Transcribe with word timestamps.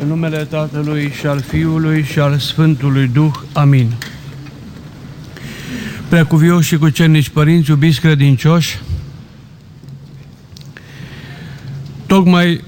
În 0.00 0.08
numele 0.08 0.44
Tatălui 0.44 1.10
și 1.10 1.26
al 1.26 1.40
Fiului 1.40 2.02
și 2.02 2.18
al 2.18 2.38
Sfântului 2.38 3.06
Duh. 3.08 3.34
Amin. 3.52 3.92
Preacuvioși 6.08 6.68
și 6.68 6.76
cucernici 6.76 7.28
părinți, 7.28 7.70
iubiți 7.70 8.00
credincioși, 8.00 8.78
tocmai 12.06 12.64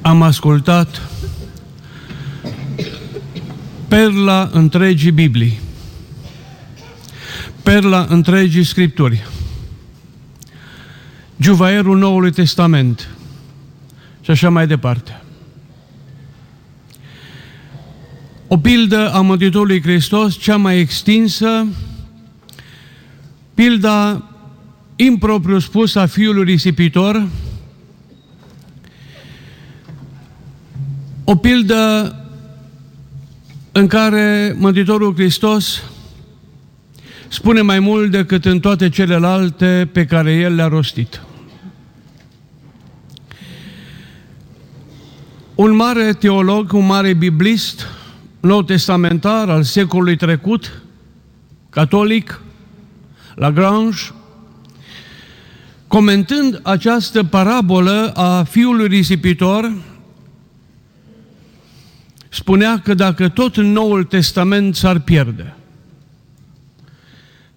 am 0.00 0.22
ascultat 0.22 1.08
perla 3.88 4.50
întregii 4.52 5.10
Biblii, 5.10 5.60
perla 7.62 8.06
întregii 8.08 8.64
Scripturi, 8.64 9.26
juvaierul 11.40 11.98
Noului 11.98 12.30
Testament 12.32 13.08
și 14.20 14.30
așa 14.30 14.50
mai 14.50 14.66
departe. 14.66 15.22
O 18.52 18.58
pildă 18.58 19.12
a 19.12 19.20
Mântuitorului 19.20 19.82
Hristos, 19.82 20.38
cea 20.38 20.56
mai 20.56 20.78
extinsă, 20.78 21.66
pilda 23.54 24.22
impropriu 24.96 25.58
spus 25.58 25.94
a 25.94 26.06
Fiului 26.06 26.44
Risipitor, 26.44 27.28
o 31.24 31.36
pildă 31.36 32.14
în 33.72 33.86
care 33.86 34.54
Mântuitorul 34.58 35.14
Hristos 35.14 35.82
spune 37.28 37.60
mai 37.60 37.78
mult 37.78 38.10
decât 38.10 38.44
în 38.44 38.60
toate 38.60 38.88
celelalte 38.88 39.88
pe 39.92 40.04
care 40.04 40.32
El 40.32 40.54
le-a 40.54 40.68
rostit. 40.68 41.22
Un 45.54 45.74
mare 45.74 46.12
teolog, 46.12 46.72
un 46.72 46.86
mare 46.86 47.12
biblist, 47.12 47.86
nou 48.42 48.62
testamentar 48.62 49.48
al 49.48 49.62
secolului 49.62 50.16
trecut, 50.16 50.82
catolic, 51.70 52.40
Lagrange, 53.34 53.98
comentând 55.86 56.60
această 56.62 57.24
parabolă 57.24 58.12
a 58.14 58.42
fiului 58.42 58.86
risipitor, 58.86 59.72
spunea 62.28 62.80
că 62.84 62.94
dacă 62.94 63.28
tot 63.28 63.56
în 63.56 63.72
Noul 63.72 64.04
Testament 64.04 64.76
s-ar 64.76 64.98
pierde, 64.98 65.54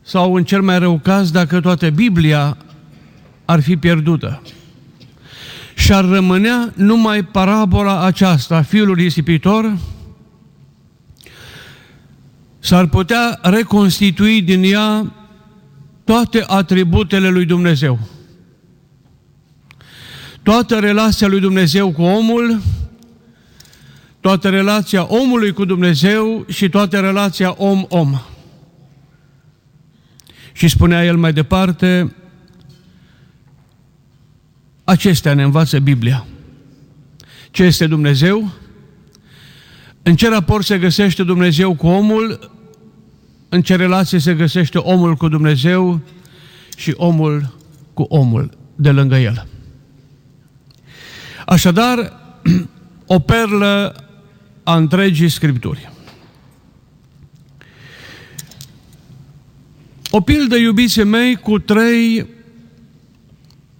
sau 0.01 0.35
în 0.35 0.43
cel 0.43 0.61
mai 0.61 0.79
rău 0.79 0.99
caz, 1.03 1.31
dacă 1.31 1.59
toată 1.59 1.89
Biblia 1.89 2.57
ar 3.45 3.61
fi 3.61 3.77
pierdută, 3.77 4.41
și 5.75 5.93
ar 5.93 6.05
rămânea 6.05 6.73
numai 6.75 7.23
parabola 7.23 8.05
aceasta, 8.05 8.61
fiul 8.61 8.93
risipitor, 8.93 9.77
s-ar 12.65 12.87
putea 12.87 13.39
reconstitui 13.41 14.41
din 14.41 14.63
ea 14.63 15.13
toate 16.03 16.43
atributele 16.47 17.29
lui 17.29 17.45
Dumnezeu. 17.45 17.99
Toată 20.43 20.79
relația 20.79 21.27
lui 21.27 21.39
Dumnezeu 21.39 21.91
cu 21.91 22.01
omul, 22.01 22.61
toată 24.19 24.49
relația 24.49 25.05
omului 25.07 25.51
cu 25.53 25.65
Dumnezeu 25.65 26.45
și 26.49 26.69
toată 26.69 26.99
relația 26.99 27.55
om-om. 27.57 28.21
Și 30.51 30.67
spunea 30.67 31.05
el 31.05 31.17
mai 31.17 31.33
departe, 31.33 32.15
acestea 34.83 35.33
ne 35.33 35.43
învață 35.43 35.79
Biblia. 35.79 36.25
Ce 37.51 37.63
este 37.63 37.87
Dumnezeu? 37.87 38.51
În 40.03 40.15
ce 40.15 40.29
raport 40.29 40.65
se 40.65 40.77
găsește 40.77 41.23
Dumnezeu 41.23 41.75
cu 41.75 41.87
omul? 41.87 42.53
În 43.49 43.61
ce 43.61 43.75
relație 43.75 44.19
se 44.19 44.33
găsește 44.33 44.77
omul 44.77 45.15
cu 45.15 45.27
Dumnezeu 45.27 46.01
și 46.77 46.93
omul 46.95 47.55
cu 47.93 48.01
omul 48.01 48.57
de 48.75 48.91
lângă 48.91 49.15
el? 49.15 49.47
Așadar, 51.45 52.13
o 53.15 53.19
perlă 53.19 53.95
a 54.63 54.75
întregii 54.75 55.29
Scripturi. 55.29 55.91
O 60.09 60.21
pildă, 60.21 60.55
iubiții 60.55 61.03
mei, 61.03 61.35
cu 61.35 61.59
trei 61.59 62.25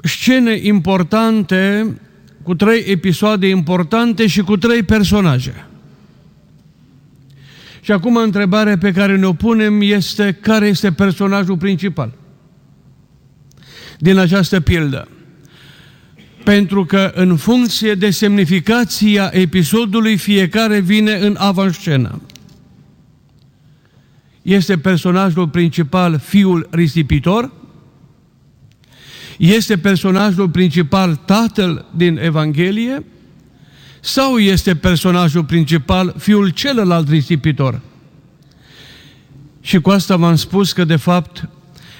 scene 0.01 0.57
importante, 0.57 1.93
cu 2.43 2.55
trei 2.55 2.83
episoade 2.87 3.47
importante 3.47 4.27
și 4.27 4.41
cu 4.41 4.57
trei 4.57 4.83
personaje. 4.83 5.65
Și 7.85 7.91
acum 7.91 8.17
întrebarea 8.17 8.77
pe 8.77 8.91
care 8.91 9.17
ne-o 9.17 9.33
punem 9.33 9.81
este 9.81 10.37
care 10.41 10.67
este 10.67 10.91
personajul 10.91 11.57
principal 11.57 12.13
din 13.97 14.17
această 14.17 14.59
pildă. 14.59 15.07
Pentru 16.43 16.85
că 16.85 17.11
în 17.15 17.35
funcție 17.35 17.93
de 17.93 18.09
semnificația 18.09 19.29
episodului, 19.33 20.17
fiecare 20.17 20.79
vine 20.79 21.13
în 21.13 21.35
avanscenă. 21.39 22.21
Este 24.41 24.77
personajul 24.77 25.49
principal 25.49 26.19
fiul 26.19 26.67
risipitor, 26.71 27.51
este 29.37 29.77
personajul 29.77 30.49
principal 30.49 31.15
tatăl 31.15 31.85
din 31.95 32.17
Evanghelie 32.17 33.03
sau 34.05 34.37
este 34.37 34.75
personajul 34.75 35.43
principal 35.43 36.15
fiul 36.17 36.49
celălalt 36.49 37.09
risipitor? 37.09 37.81
Și 39.61 39.79
cu 39.79 39.89
asta 39.89 40.15
v-am 40.15 40.35
spus 40.35 40.73
că 40.73 40.83
de 40.83 40.95
fapt 40.95 41.49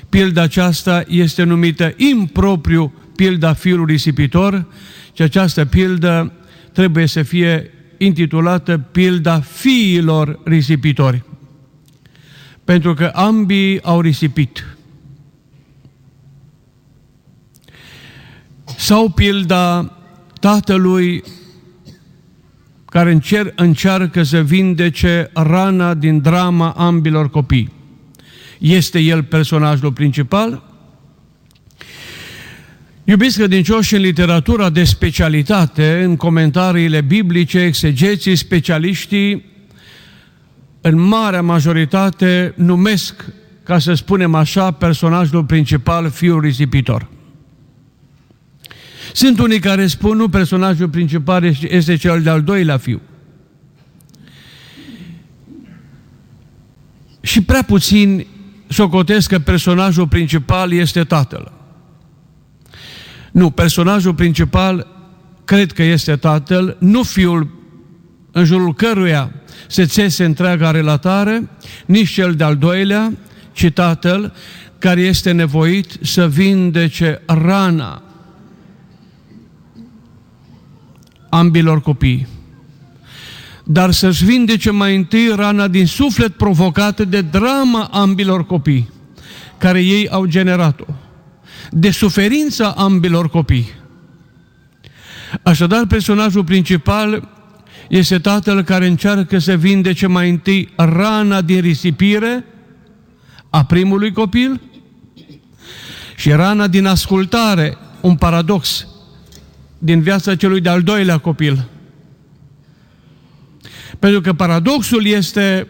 pilda 0.10 0.42
aceasta 0.42 1.04
este 1.08 1.44
numită 1.44 1.94
impropriu 1.98 2.94
pilda 3.16 3.54
fiului 3.54 3.86
risipitor 3.86 4.66
și 5.14 5.22
această 5.22 5.66
pildă 5.66 6.32
trebuie 6.72 7.06
să 7.06 7.24
fie 7.24 7.72
intitulată 7.98 8.78
pilda 8.78 9.40
fiilor 9.40 10.40
risipitori. 10.44 11.24
Pentru 12.64 12.94
că 12.94 13.12
ambii 13.14 13.84
au 13.84 14.02
risipit. 14.02 14.78
Sau 18.78 19.10
pilda 19.10 19.94
tatălui 20.40 21.24
care 22.96 23.12
încer, 23.12 23.54
încearcă 23.56 24.24
să 24.24 24.42
vindece 24.42 25.30
rana 25.34 25.94
din 25.94 26.20
drama 26.22 26.74
ambilor 26.78 27.30
copii. 27.30 27.72
Este 28.60 29.00
el 29.00 29.24
personajul 29.24 29.92
principal? 29.92 30.64
Iubiți 33.04 33.38
credincioși, 33.38 33.96
în 33.96 34.02
literatura 34.02 34.70
de 34.70 34.84
specialitate, 34.84 36.04
în 36.04 36.16
comentariile 36.16 37.02
biblice, 37.02 37.60
exegeții, 37.60 38.36
specialiștii, 38.36 39.46
în 40.82 41.00
marea 41.00 41.42
majoritate 41.42 42.54
numesc, 42.56 43.26
ca 43.64 43.80
să 43.80 43.94
spunem 43.94 44.36
așa, 44.36 44.72
personajul 44.72 45.44
principal 45.44 46.10
fiul 46.10 46.42
risipitor. 46.42 47.08
Sunt 49.16 49.40
unii 49.40 49.60
care 49.60 49.88
spun, 49.88 50.18
nu, 50.18 50.30
personajul 50.30 50.90
principal 50.90 51.44
este 51.62 51.96
cel 51.96 52.22
de-al 52.22 52.42
doilea 52.42 52.78
fiu. 52.78 53.02
Și 57.22 57.42
prea 57.42 57.64
puțin 57.64 58.26
socotesc 58.68 59.30
că 59.30 59.40
personajul 59.40 60.08
principal 60.08 60.72
este 60.74 61.04
tatăl. 61.04 61.52
Nu, 63.32 63.50
personajul 63.50 64.14
principal 64.14 64.88
cred 65.46 65.72
că 65.72 65.84
este 65.84 66.16
tatăl, 66.16 66.78
nu 66.80 67.04
fiul 67.04 67.50
în 68.32 68.46
jurul 68.46 68.74
căruia 68.74 69.32
se 69.68 69.86
țese 69.86 70.26
întreaga 70.26 70.72
relatare, 70.72 71.50
nici 71.86 72.12
cel 72.12 72.34
de-al 72.34 72.56
doilea, 72.56 73.14
ci 73.52 73.72
tatăl 73.74 74.34
care 74.78 75.02
este 75.02 75.32
nevoit 75.32 75.98
să 76.02 76.28
vindece 76.28 77.22
rana 77.26 78.05
ambilor 81.36 81.82
copii. 81.82 82.28
Dar 83.64 83.92
să-și 83.92 84.26
vindece 84.26 84.72
mai 84.72 84.96
întâi 84.96 85.32
rana 85.36 85.68
din 85.68 85.86
suflet 85.86 86.34
provocată 86.38 87.06
de 87.06 87.22
drama 87.22 87.90
ambilor 87.92 88.46
copii, 88.46 88.90
care 89.58 89.82
ei 89.82 90.10
au 90.10 90.26
generat-o, 90.26 90.86
de 91.72 91.92
suferința 91.92 92.70
ambilor 92.78 93.30
copii. 93.30 93.68
Așadar, 95.44 95.86
personajul 95.86 96.44
principal 96.44 97.30
este 97.90 98.20
tatăl 98.20 98.62
care 98.64 98.88
încearcă 98.88 99.38
să 99.38 99.56
vindece 99.56 100.08
mai 100.08 100.30
întâi 100.30 100.70
rana 100.76 101.42
din 101.42 101.62
risipire 101.62 102.46
a 103.50 103.66
primului 103.66 104.12
copil 104.12 104.62
și 106.16 106.30
rana 106.30 106.68
din 106.68 106.86
ascultare, 106.86 107.78
un 108.02 108.16
paradox, 108.16 108.88
din 109.86 110.02
viața 110.02 110.36
celui 110.36 110.62
de-al 110.62 110.82
doilea 110.82 111.18
copil. 111.18 111.68
Pentru 114.00 114.22
că 114.22 114.34
paradoxul 114.34 115.06
este 115.06 115.68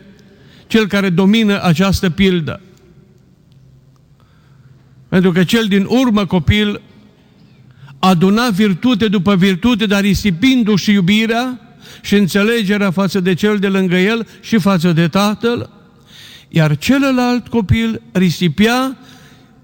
cel 0.68 0.88
care 0.88 1.10
domină 1.10 1.64
această 1.64 2.10
pildă. 2.10 2.62
Pentru 5.08 5.32
că 5.32 5.44
cel 5.44 5.66
din 5.66 5.86
urmă 5.90 6.26
copil 6.26 6.82
aduna 8.00 8.50
virtute 8.50 9.08
după 9.08 9.36
virtute, 9.36 9.86
dar 9.86 10.02
risipindu-și 10.02 10.92
iubirea 10.92 11.60
și 12.02 12.16
înțelegerea 12.16 12.92
față 12.92 13.20
de 13.20 13.34
cel 13.34 13.58
de 13.58 13.68
lângă 13.68 13.96
el 13.96 14.28
și 14.42 14.58
față 14.58 14.92
de 14.92 15.08
tatăl, 15.08 15.70
iar 16.50 16.78
celălalt 16.78 17.48
copil 17.48 18.02
risipea 18.12 18.98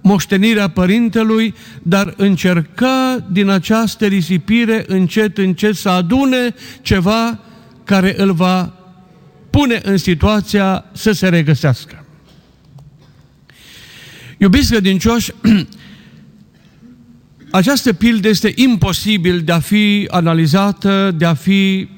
moștenirea 0.01 0.67
părintelui, 0.67 1.53
dar 1.81 2.13
încerca 2.17 3.25
din 3.31 3.49
această 3.49 4.05
risipire 4.05 4.83
încet, 4.87 5.37
încet 5.37 5.75
să 5.75 5.89
adune 5.89 6.53
ceva 6.81 7.39
care 7.83 8.13
îl 8.17 8.33
va 8.33 8.73
pune 9.49 9.81
în 9.83 9.97
situația 9.97 10.85
să 10.91 11.11
se 11.11 11.29
regăsească. 11.29 12.05
Iubiți 14.37 14.69
credincioși, 14.69 15.31
această 17.51 17.93
pildă 17.93 18.27
este 18.27 18.51
imposibil 18.55 19.41
de 19.41 19.51
a 19.51 19.59
fi 19.59 20.07
analizată, 20.11 21.11
de 21.17 21.25
a 21.25 21.33
fi 21.33 21.89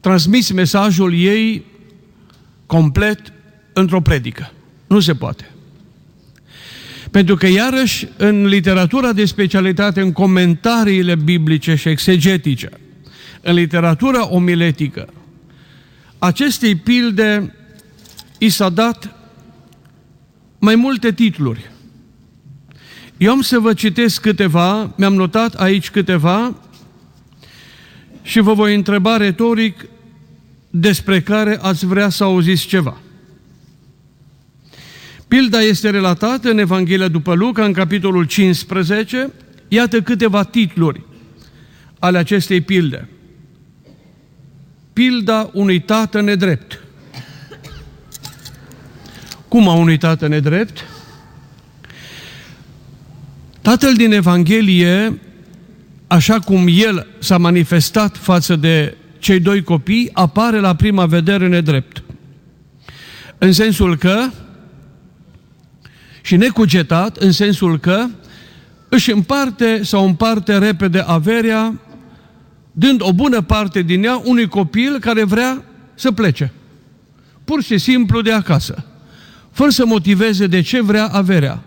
transmis 0.00 0.50
mesajul 0.50 1.14
ei 1.14 1.64
complet 2.66 3.32
într-o 3.72 4.00
predică. 4.00 4.52
Nu 4.86 5.00
se 5.00 5.14
poate. 5.14 5.50
Pentru 7.10 7.34
că, 7.34 7.46
iarăși, 7.46 8.08
în 8.16 8.46
literatura 8.46 9.12
de 9.12 9.24
specialitate, 9.24 10.00
în 10.00 10.12
comentariile 10.12 11.14
biblice 11.14 11.74
și 11.74 11.88
exegetice, 11.88 12.68
în 13.40 13.54
literatura 13.54 14.28
omiletică, 14.28 15.08
acestei 16.18 16.74
pilde 16.74 17.54
i 18.38 18.48
s-a 18.48 18.68
dat 18.68 19.16
mai 20.58 20.74
multe 20.74 21.12
titluri. 21.12 21.70
Eu 23.16 23.30
am 23.30 23.40
să 23.40 23.58
vă 23.58 23.74
citesc 23.74 24.20
câteva, 24.20 24.92
mi-am 24.96 25.14
notat 25.14 25.54
aici 25.54 25.90
câteva 25.90 26.56
și 28.22 28.40
vă 28.40 28.54
voi 28.54 28.74
întreba 28.74 29.16
retoric 29.16 29.88
despre 30.70 31.20
care 31.20 31.58
ați 31.62 31.86
vrea 31.86 32.08
să 32.08 32.24
auziți 32.24 32.66
ceva. 32.66 33.00
Pilda 35.30 35.60
este 35.60 35.90
relatată 35.90 36.50
în 36.50 36.58
Evanghelia 36.58 37.08
după 37.08 37.34
Luca, 37.34 37.64
în 37.64 37.72
capitolul 37.72 38.24
15. 38.24 39.30
Iată 39.68 40.00
câteva 40.00 40.42
titluri 40.42 41.04
ale 41.98 42.18
acestei 42.18 42.60
pilde. 42.60 43.08
Pilda 44.92 45.50
unui 45.52 45.80
tată 45.80 46.20
nedrept. 46.20 46.82
Cum 49.48 49.68
a 49.68 49.74
unui 49.74 49.98
tată 49.98 50.26
nedrept? 50.26 50.84
Tatăl 53.60 53.94
din 53.94 54.12
Evanghelie, 54.12 55.20
așa 56.06 56.38
cum 56.38 56.66
el 56.70 57.06
s-a 57.18 57.38
manifestat 57.38 58.16
față 58.16 58.56
de 58.56 58.96
cei 59.18 59.40
doi 59.40 59.62
copii, 59.62 60.10
apare 60.12 60.60
la 60.60 60.74
prima 60.74 61.06
vedere 61.06 61.48
nedrept. 61.48 62.02
În 63.38 63.52
sensul 63.52 63.96
că 63.96 64.28
și 66.22 66.36
necugetat 66.36 67.16
în 67.16 67.32
sensul 67.32 67.78
că 67.78 68.06
își 68.88 69.10
împarte 69.10 69.82
sau 69.82 70.06
împarte 70.06 70.58
repede 70.58 71.04
averea, 71.06 71.80
dând 72.72 73.00
o 73.02 73.12
bună 73.12 73.40
parte 73.40 73.82
din 73.82 74.04
ea 74.04 74.22
unui 74.24 74.48
copil 74.48 74.98
care 74.98 75.24
vrea 75.24 75.64
să 75.94 76.12
plece. 76.12 76.52
Pur 77.44 77.62
și 77.62 77.78
simplu 77.78 78.20
de 78.20 78.32
acasă. 78.32 78.84
Fără 79.50 79.70
să 79.70 79.86
motiveze 79.86 80.46
de 80.46 80.60
ce 80.60 80.82
vrea 80.82 81.06
averea. 81.06 81.62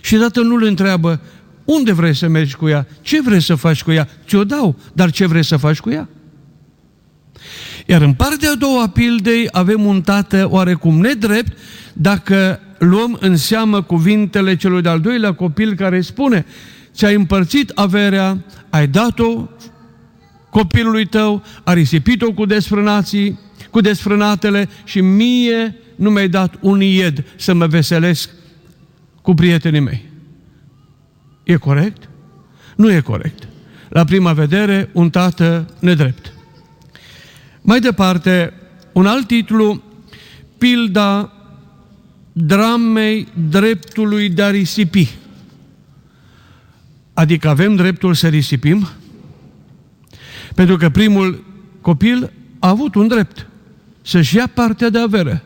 Și 0.00 0.16
dată 0.16 0.40
nu-l 0.40 0.62
întreabă, 0.62 1.20
unde 1.64 1.92
vrei 1.92 2.14
să 2.14 2.28
mergi 2.28 2.56
cu 2.56 2.68
ea? 2.68 2.86
Ce 3.00 3.22
vrei 3.22 3.42
să 3.42 3.54
faci 3.54 3.82
cu 3.82 3.92
ea? 3.92 4.08
Ți-o 4.26 4.44
dau, 4.44 4.76
dar 4.92 5.10
ce 5.10 5.26
vrei 5.26 5.44
să 5.44 5.56
faci 5.56 5.78
cu 5.78 5.90
ea? 5.90 6.08
Iar 7.86 8.02
în 8.02 8.14
partea 8.14 8.50
a 8.50 8.54
doua 8.54 8.88
pildei 8.88 9.48
avem 9.50 9.84
un 9.84 10.02
tată 10.02 10.46
oarecum 10.50 11.00
nedrept 11.00 11.58
dacă 11.92 12.60
luăm 12.78 13.16
în 13.20 13.36
seamă 13.36 13.82
cuvintele 13.82 14.56
celui 14.56 14.82
de-al 14.82 15.00
doilea 15.00 15.34
copil 15.34 15.74
care 15.74 16.00
spune 16.00 16.46
ți-ai 16.94 17.14
împărțit 17.14 17.72
averea, 17.74 18.44
ai 18.70 18.86
dat-o 18.88 19.48
copilului 20.50 21.06
tău, 21.06 21.42
a 21.64 21.72
risipit-o 21.72 22.32
cu 22.32 22.44
desfrânații, 22.44 23.38
cu 23.70 23.80
desfrânatele 23.80 24.68
și 24.84 25.00
mie 25.00 25.76
nu 25.96 26.10
mi-ai 26.10 26.28
dat 26.28 26.54
un 26.60 26.80
ied 26.80 27.24
să 27.36 27.54
mă 27.54 27.66
veselesc 27.66 28.30
cu 29.22 29.34
prietenii 29.34 29.80
mei. 29.80 30.04
E 31.44 31.56
corect? 31.56 32.08
Nu 32.76 32.92
e 32.92 33.00
corect. 33.00 33.48
La 33.88 34.04
prima 34.04 34.32
vedere, 34.32 34.90
un 34.92 35.10
tată 35.10 35.66
nedrept. 35.80 36.32
Mai 37.62 37.80
departe, 37.80 38.52
un 38.92 39.06
alt 39.06 39.26
titlu, 39.26 39.82
pilda 40.58 41.35
dramei 42.38 43.28
dreptului 43.48 44.28
de 44.28 44.42
a 44.42 44.50
risipi. 44.50 45.14
Adică 47.14 47.48
avem 47.48 47.74
dreptul 47.74 48.14
să 48.14 48.28
risipim? 48.28 48.88
Pentru 50.54 50.76
că 50.76 50.90
primul 50.90 51.44
copil 51.80 52.32
a 52.58 52.68
avut 52.68 52.94
un 52.94 53.08
drept, 53.08 53.46
să-și 54.02 54.36
ia 54.36 54.46
partea 54.46 54.88
de 54.88 54.98
avere. 54.98 55.44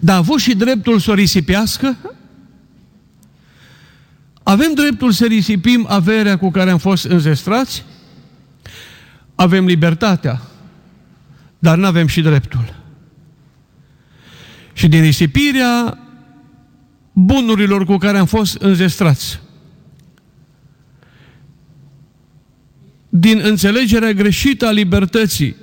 Dar 0.00 0.14
a 0.14 0.18
avut 0.18 0.40
și 0.40 0.56
dreptul 0.56 0.98
să 0.98 1.10
o 1.10 1.14
risipească? 1.14 1.96
Avem 4.42 4.74
dreptul 4.74 5.12
să 5.12 5.26
risipim 5.26 5.86
averea 5.88 6.38
cu 6.38 6.50
care 6.50 6.70
am 6.70 6.78
fost 6.78 7.04
înzestrați? 7.04 7.84
Avem 9.34 9.66
libertatea, 9.66 10.42
dar 11.58 11.76
nu 11.76 11.86
avem 11.86 12.06
și 12.06 12.20
dreptul 12.20 12.77
și 14.78 14.88
din 14.88 15.00
risipirea 15.00 15.98
bunurilor 17.12 17.84
cu 17.84 17.96
care 17.96 18.18
am 18.18 18.26
fost 18.26 18.56
înzestrați. 18.56 19.40
Din 23.08 23.40
înțelegerea 23.42 24.12
greșită 24.12 24.66
a 24.66 24.70
libertății 24.70 25.56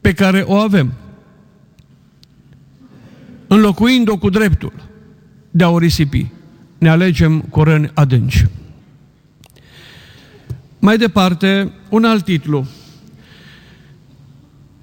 pe 0.00 0.12
care 0.12 0.40
o 0.40 0.54
avem, 0.54 0.92
înlocuind-o 3.46 4.18
cu 4.18 4.30
dreptul 4.30 4.72
de 5.50 5.64
a 5.64 5.68
o 5.70 5.78
risipi, 5.78 6.26
ne 6.78 6.88
alegem 6.88 7.40
cu 7.40 7.62
răni 7.62 7.90
adânci. 7.94 8.46
Mai 10.78 10.98
departe, 10.98 11.72
un 11.88 12.04
alt 12.04 12.24
titlu. 12.24 12.66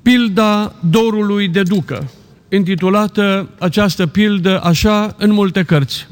Pilda 0.01 0.75
dorului 0.89 1.47
de 1.47 1.63
ducă 1.63 2.09
intitulată 2.51 3.49
această 3.59 4.07
pildă 4.07 4.61
așa 4.63 5.15
în 5.17 5.31
multe 5.31 5.63
cărți, 5.63 6.07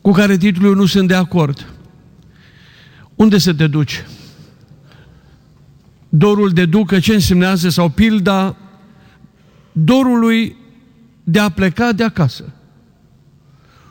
cu 0.00 0.10
care 0.10 0.36
titlul 0.36 0.76
nu 0.76 0.86
sunt 0.86 1.08
de 1.08 1.14
acord. 1.14 1.66
Unde 3.14 3.38
să 3.38 3.54
te 3.54 3.66
duci? 3.66 4.04
Dorul 6.08 6.50
de 6.50 6.64
ducă, 6.64 6.98
ce 6.98 7.14
însemnează? 7.14 7.68
Sau 7.68 7.88
pilda 7.88 8.56
dorului 9.72 10.56
de 11.24 11.38
a 11.38 11.48
pleca 11.48 11.92
de 11.92 12.04
acasă. 12.04 12.44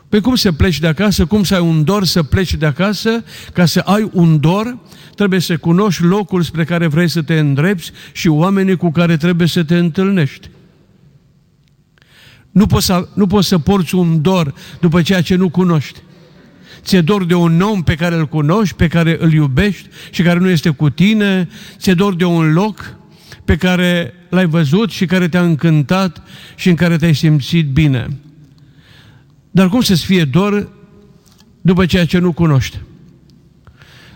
Pe 0.10 0.20
cum 0.20 0.36
să 0.36 0.51
pleci 0.51 0.80
de 0.80 0.88
acasă? 0.88 1.25
Cum 1.25 1.44
să 1.44 1.56
ai 1.56 1.62
un 1.62 1.84
dor 1.84 2.06
să 2.06 2.24
pleci 2.24 2.54
de 2.54 2.66
acasă? 2.66 3.24
Ca 3.54 3.66
să 3.66 3.80
ai 3.80 4.10
un 4.13 4.40
dor, 4.40 4.78
trebuie 5.16 5.40
să 5.40 5.58
cunoști 5.58 6.04
locul 6.04 6.42
spre 6.42 6.63
care 6.63 6.88
vrei 6.88 7.08
să 7.08 7.22
te 7.22 7.40
îndrepți 7.40 7.92
și 8.12 8.28
oamenii 8.28 8.75
cu 8.75 8.92
care 8.92 9.18
trebuie 9.18 9.48
să 9.48 9.63
te 9.63 9.78
întâlnești. 9.78 10.50
Nu 12.51 12.65
poți, 12.65 12.86
să, 12.86 13.08
nu 13.13 13.27
poți 13.27 13.48
să 13.48 13.60
porți 13.60 13.96
un 13.96 14.22
dor 14.22 14.53
după 14.79 15.01
ceea 15.01 15.22
ce 15.22 15.36
nu 15.36 15.50
cunoști. 15.50 16.00
Ți-e 16.81 17.01
dor 17.01 17.25
de 17.25 17.34
un 17.34 17.62
om 17.62 17.84
pe 17.84 17.96
care 17.96 18.15
îl 18.15 18.27
cunoști, 18.27 18.75
pe 18.75 18.88
care 18.88 19.17
îl 19.20 19.34
iubești 19.34 19.88
și 20.12 20.22
care 20.22 20.39
nu 20.39 20.50
este 20.50 20.70
cu 20.70 20.89
tine. 20.89 21.50
Ți-e 21.77 21.93
dor 21.93 22.15
de 22.15 22.25
un 22.25 22.53
loc 22.53 22.96
pe 23.46 23.55
care 23.55 24.13
l-ai 24.29 24.46
văzut 24.46 24.91
și 24.91 25.05
care 25.05 25.27
te-a 25.27 25.43
încântat 25.43 26.24
și 26.55 26.70
în 26.70 26.75
care 26.75 26.98
te-ai 26.98 27.15
simțit 27.15 27.67
bine. 27.67 28.08
Dar 29.51 29.70
cum 29.70 29.81
să-ți 29.81 30.05
fie 30.05 30.24
dor 30.24 30.70
după 31.62 31.86
ceea 31.86 32.05
ce 32.05 32.17
nu 32.17 32.31
cunoști? 32.31 32.79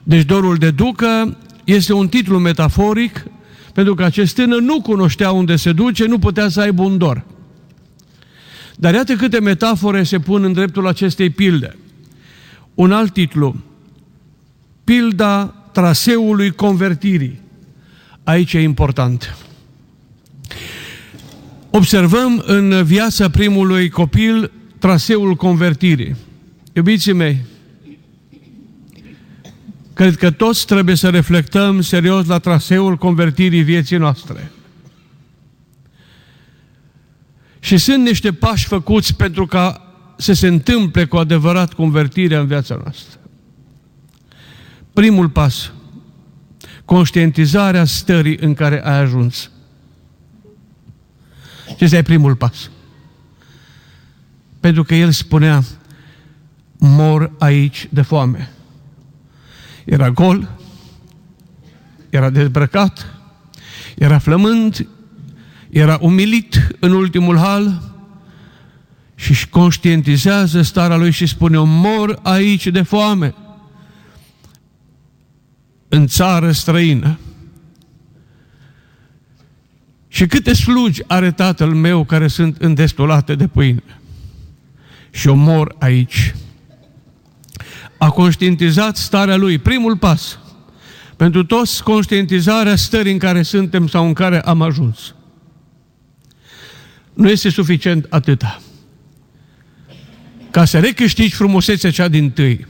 Deci 0.03 0.23
dorul 0.23 0.55
de 0.55 0.71
ducă 0.71 1.37
este 1.63 1.93
un 1.93 2.07
titlu 2.07 2.39
metaforic 2.39 3.25
pentru 3.73 3.93
că 3.95 4.03
acest 4.03 4.35
tânăr 4.35 4.59
nu 4.59 4.81
cunoștea 4.81 5.31
unde 5.31 5.55
se 5.55 5.71
duce, 5.71 6.05
nu 6.05 6.19
putea 6.19 6.49
să 6.49 6.61
aibă 6.61 6.81
un 6.81 6.97
dor. 6.97 7.25
Dar 8.75 8.93
iată 8.93 9.15
câte 9.15 9.39
metafore 9.39 10.03
se 10.03 10.19
pun 10.19 10.43
în 10.43 10.53
dreptul 10.53 10.87
acestei 10.87 11.29
pilde. 11.29 11.75
Un 12.73 12.91
alt 12.91 13.13
titlu, 13.13 13.55
pilda 14.83 15.45
traseului 15.71 16.51
convertirii. 16.51 17.39
Aici 18.23 18.53
e 18.53 18.61
important. 18.61 19.37
Observăm 21.69 22.43
în 22.45 22.83
viața 22.83 23.29
primului 23.29 23.89
copil 23.89 24.51
traseul 24.79 25.35
convertirii. 25.35 26.15
Iubiții 26.73 27.13
mei, 27.13 27.37
cred 29.93 30.15
că 30.15 30.31
toți 30.31 30.65
trebuie 30.65 30.95
să 30.95 31.09
reflectăm 31.09 31.81
serios 31.81 32.25
la 32.25 32.39
traseul 32.39 32.95
convertirii 32.95 33.61
vieții 33.61 33.97
noastre. 33.97 34.51
Și 37.65 37.77
sunt 37.77 38.03
niște 38.03 38.33
pași 38.33 38.67
făcuți 38.67 39.15
pentru 39.15 39.45
ca 39.45 39.93
să 40.17 40.33
se 40.33 40.47
întâmple 40.47 41.05
cu 41.05 41.17
adevărat 41.17 41.73
convertirea 41.73 42.39
în 42.39 42.47
viața 42.47 42.79
noastră. 42.83 43.19
Primul 44.93 45.29
pas, 45.29 45.71
conștientizarea 46.85 47.85
stării 47.85 48.37
în 48.37 48.53
care 48.53 48.85
ai 48.85 48.99
ajuns. 48.99 49.51
Și 51.77 51.83
ăsta 51.83 51.97
e 51.97 52.01
primul 52.01 52.35
pas. 52.35 52.69
Pentru 54.59 54.83
că 54.83 54.95
el 54.95 55.11
spunea, 55.11 55.63
mor 56.77 57.31
aici 57.39 57.87
de 57.89 58.01
foame. 58.01 58.51
Era 59.85 60.09
gol, 60.09 60.49
era 62.09 62.29
dezbrăcat, 62.29 63.05
era 63.95 64.17
flămând, 64.17 64.87
era 65.77 65.97
umilit 66.01 66.67
în 66.79 66.91
ultimul 66.91 67.37
hal 67.37 67.81
și 69.15 69.31
își 69.31 69.49
conștientizează 69.49 70.61
starea 70.61 70.97
lui 70.97 71.11
și 71.11 71.25
spune, 71.25 71.57
mor 71.57 72.19
aici 72.23 72.67
de 72.67 72.81
foame, 72.81 73.35
în 75.87 76.07
țară 76.07 76.51
străină. 76.51 77.19
Și 80.07 80.25
câte 80.25 80.53
slugi 80.53 81.01
are 81.07 81.31
tatăl 81.31 81.73
meu 81.73 82.03
care 82.03 82.27
sunt 82.27 82.57
îndestulate 82.57 83.35
de 83.35 83.47
pâine? 83.47 83.99
Și 85.09 85.27
o 85.27 85.33
mor 85.33 85.75
aici. 85.79 86.35
A 87.97 88.09
conștientizat 88.09 88.95
starea 88.95 89.35
lui, 89.35 89.57
primul 89.57 89.97
pas. 89.97 90.39
Pentru 91.15 91.45
toți, 91.45 91.83
conștientizarea 91.83 92.75
stării 92.75 93.11
în 93.11 93.19
care 93.19 93.41
suntem 93.41 93.87
sau 93.87 94.05
în 94.05 94.13
care 94.13 94.41
am 94.41 94.61
ajuns. 94.61 95.15
Nu 97.15 97.29
este 97.29 97.49
suficient 97.49 98.05
atâta. 98.09 98.61
Ca 100.51 100.65
să 100.65 100.79
recâștigi 100.79 101.35
frumusețea 101.35 101.91
cea 101.91 102.07
din 102.07 102.31
tâi, 102.31 102.67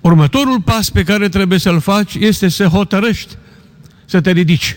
următorul 0.00 0.60
pas 0.60 0.90
pe 0.90 1.02
care 1.02 1.28
trebuie 1.28 1.58
să-l 1.58 1.80
faci 1.80 2.14
este 2.14 2.48
să 2.48 2.64
hotărăști 2.64 3.36
să 4.04 4.20
te 4.20 4.30
ridici. 4.30 4.76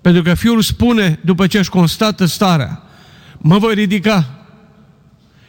Pentru 0.00 0.22
că 0.22 0.34
Fiul 0.34 0.62
spune, 0.62 1.20
după 1.24 1.46
ce 1.46 1.58
își 1.58 1.70
constată 1.70 2.24
starea, 2.24 2.82
mă 3.38 3.58
voi 3.58 3.74
ridica 3.74 4.46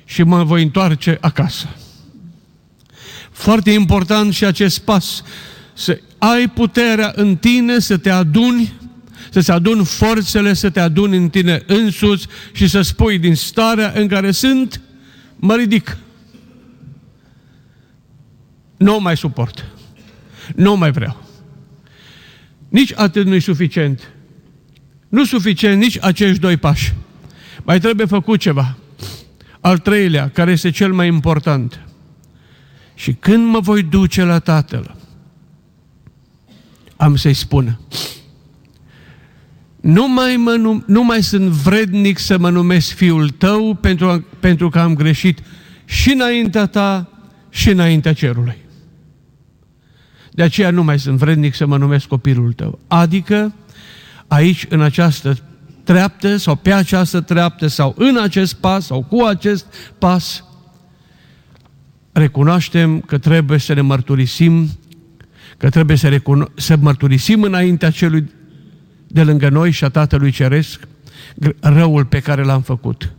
și 0.06 0.24
mă 0.24 0.44
voi 0.44 0.64
întoarce 0.64 1.18
acasă. 1.22 1.68
Foarte 3.32 3.72
important 3.72 4.34
și 4.34 4.46
acest 4.46 4.80
pas, 4.80 5.24
să 5.74 6.00
ai 6.18 6.50
puterea 6.50 7.12
în 7.16 7.36
tine 7.36 7.80
să 7.80 7.98
te 7.98 8.10
aduni, 8.10 8.74
să-ți 9.32 9.52
aduni 9.52 9.86
forțele, 9.86 10.54
să 10.54 10.70
te 10.70 10.80
aduni 10.80 11.18
în 11.18 11.30
tine 11.30 11.64
însuți 11.66 12.28
și 12.52 12.68
să 12.68 12.82
spui 12.82 13.20
din 13.20 13.36
starea 13.36 13.92
în 13.96 14.08
care 14.08 14.32
sunt, 14.32 14.82
mă 15.36 15.56
ridic. 15.56 15.98
Nu 18.78 19.00
mai 19.00 19.18
suport. 19.18 19.66
Nu 20.56 20.76
mai 20.76 20.92
vreau. 20.92 21.24
Nici 22.70 22.94
atât 22.96 23.26
nu 23.26 23.34
e 23.34 23.40
suficient. 23.40 24.12
Nu 25.10 25.26
suficient 25.26 25.82
nici 25.82 25.98
acești 26.02 26.40
doi 26.40 26.58
pași. 26.58 26.94
Mai 27.64 27.80
trebuie 27.80 28.06
făcut 28.06 28.40
ceva. 28.40 28.78
Al 29.60 29.78
treilea, 29.78 30.30
care 30.30 30.52
este 30.52 30.70
cel 30.70 30.94
mai 30.94 31.08
important. 31.08 31.80
Și 32.94 33.14
când 33.14 33.48
mă 33.48 33.60
voi 33.60 33.84
duce 33.84 34.24
la 34.24 34.40
Tatăl, 34.40 34.96
am 36.96 37.16
să-i 37.16 37.34
spun, 37.34 37.80
nu 39.82 40.08
mai, 40.08 40.36
mă 40.36 40.52
num, 40.52 40.84
nu 40.88 41.04
mai 41.04 41.24
sunt 41.24 41.48
vrednic 41.48 42.18
să 42.18 42.38
mă 42.38 42.50
numesc 42.50 42.92
fiul 42.92 43.30
tău 43.30 43.74
pentru, 43.74 44.26
pentru 44.40 44.70
că 44.70 44.80
am 44.80 44.96
greșit 44.96 45.40
și 45.86 46.12
înaintea 46.12 46.66
ta 46.66 47.10
și 47.50 47.70
înaintea 47.70 48.14
cerului. 48.14 48.58
De 50.32 50.44
aceea 50.44 50.70
nu 50.70 50.84
mai 50.84 51.00
sunt 51.00 51.18
vrednic 51.18 51.56
să 51.56 51.66
mă 51.66 51.78
numesc 51.78 52.08
copilul 52.08 52.54
tău. 52.54 52.80
Adică 52.88 53.54
aici, 54.28 54.66
în 54.70 54.82
această 54.82 55.38
treaptă 55.84 56.36
sau 56.36 56.56
pe 56.56 56.74
această 56.74 57.22
treaptă 57.22 57.68
sau 57.68 57.96
în 57.98 58.18
acest 58.22 58.54
pas 58.54 58.86
sau 58.86 59.04
cu 59.04 59.24
acest 59.24 59.66
pas, 59.98 60.44
recunoaștem 62.12 63.00
că 63.00 63.18
trebuie 63.18 63.58
să 63.58 63.74
ne 63.74 63.82
mărturisim, 63.82 64.70
că 65.58 65.70
trebuie 65.70 65.98
să, 65.98 66.10
recuno- 66.10 66.54
să 66.56 66.78
mărturisim 66.80 67.42
înaintea 67.42 67.90
celui 67.90 68.32
de 69.14 69.24
lângă 69.24 69.50
noi 69.50 69.72
și 69.72 69.84
a 69.84 69.90
Tatălui 69.90 70.32
Ceresc 70.32 70.80
răul 71.60 72.06
pe 72.06 72.20
care 72.20 72.44
l-am 72.44 72.62
făcut. 72.62 73.14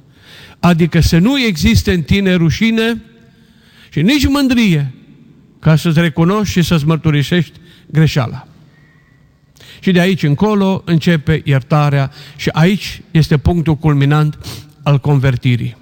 Adică 0.61 1.01
să 1.01 1.19
nu 1.19 1.41
existe 1.41 1.93
în 1.93 2.03
tine 2.03 2.35
rușine 2.35 3.03
și 3.91 4.03
nici 4.03 4.27
mândrie 4.27 4.95
ca 5.59 5.77
să-ți 5.77 6.01
recunoști 6.01 6.53
și 6.53 6.63
să-ți 6.63 6.87
mărturisești 6.87 7.53
greșeala. 7.87 8.47
Și 9.81 9.93
de 9.93 10.01
aici 10.01 10.23
încolo 10.23 10.83
începe 10.85 11.41
iertarea 11.45 12.11
și 12.37 12.49
aici 12.49 13.03
este 13.11 13.39
punctul 13.39 13.77
culminant 13.77 14.39
al 14.83 14.99
convertirii. 14.99 15.77